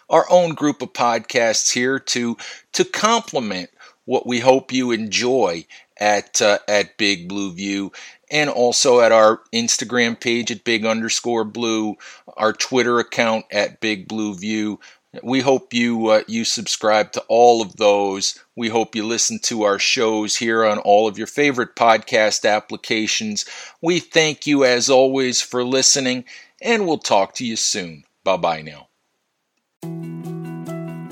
our 0.07 0.27
own 0.29 0.53
group 0.53 0.83
of 0.83 0.93
podcasts 0.93 1.73
here 1.73 1.97
to 1.97 2.37
to 2.73 2.85
complement 2.85 3.71
what 4.05 4.27
we 4.27 4.39
hope 4.39 4.71
you 4.71 4.91
enjoy 4.91 5.65
at 6.01 6.41
uh, 6.41 6.57
at 6.67 6.97
Big 6.97 7.29
Blue 7.29 7.53
View 7.53 7.93
and 8.31 8.49
also 8.49 9.01
at 9.01 9.11
our 9.11 9.41
Instagram 9.53 10.19
page 10.19 10.49
at 10.49 10.63
big 10.63 10.85
underscore 10.85 11.43
blue, 11.43 11.97
our 12.37 12.53
Twitter 12.53 12.97
account 12.97 13.45
at 13.51 13.81
big 13.81 14.07
blue 14.07 14.33
view. 14.33 14.79
We 15.21 15.41
hope 15.41 15.73
you 15.73 16.07
uh, 16.07 16.23
you 16.27 16.45
subscribe 16.45 17.11
to 17.11 17.23
all 17.27 17.61
of 17.61 17.75
those. 17.75 18.39
We 18.55 18.69
hope 18.69 18.95
you 18.95 19.05
listen 19.05 19.39
to 19.43 19.63
our 19.63 19.77
shows 19.77 20.37
here 20.37 20.63
on 20.63 20.79
all 20.79 21.07
of 21.09 21.17
your 21.17 21.27
favorite 21.27 21.75
podcast 21.75 22.49
applications. 22.49 23.45
We 23.81 23.99
thank 23.99 24.47
you 24.47 24.63
as 24.63 24.89
always 24.89 25.41
for 25.41 25.65
listening, 25.65 26.23
and 26.61 26.87
we'll 26.87 26.97
talk 26.97 27.35
to 27.35 27.45
you 27.45 27.57
soon. 27.57 28.05
Bye 28.23 28.37
bye 28.37 28.61
now. 28.61 28.87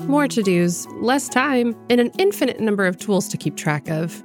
More 0.06 0.26
to 0.28 0.42
dos, 0.42 0.86
less 1.02 1.28
time, 1.28 1.76
and 1.90 2.00
an 2.00 2.10
infinite 2.18 2.58
number 2.58 2.86
of 2.86 2.96
tools 2.96 3.28
to 3.28 3.36
keep 3.36 3.56
track 3.56 3.90
of. 3.90 4.24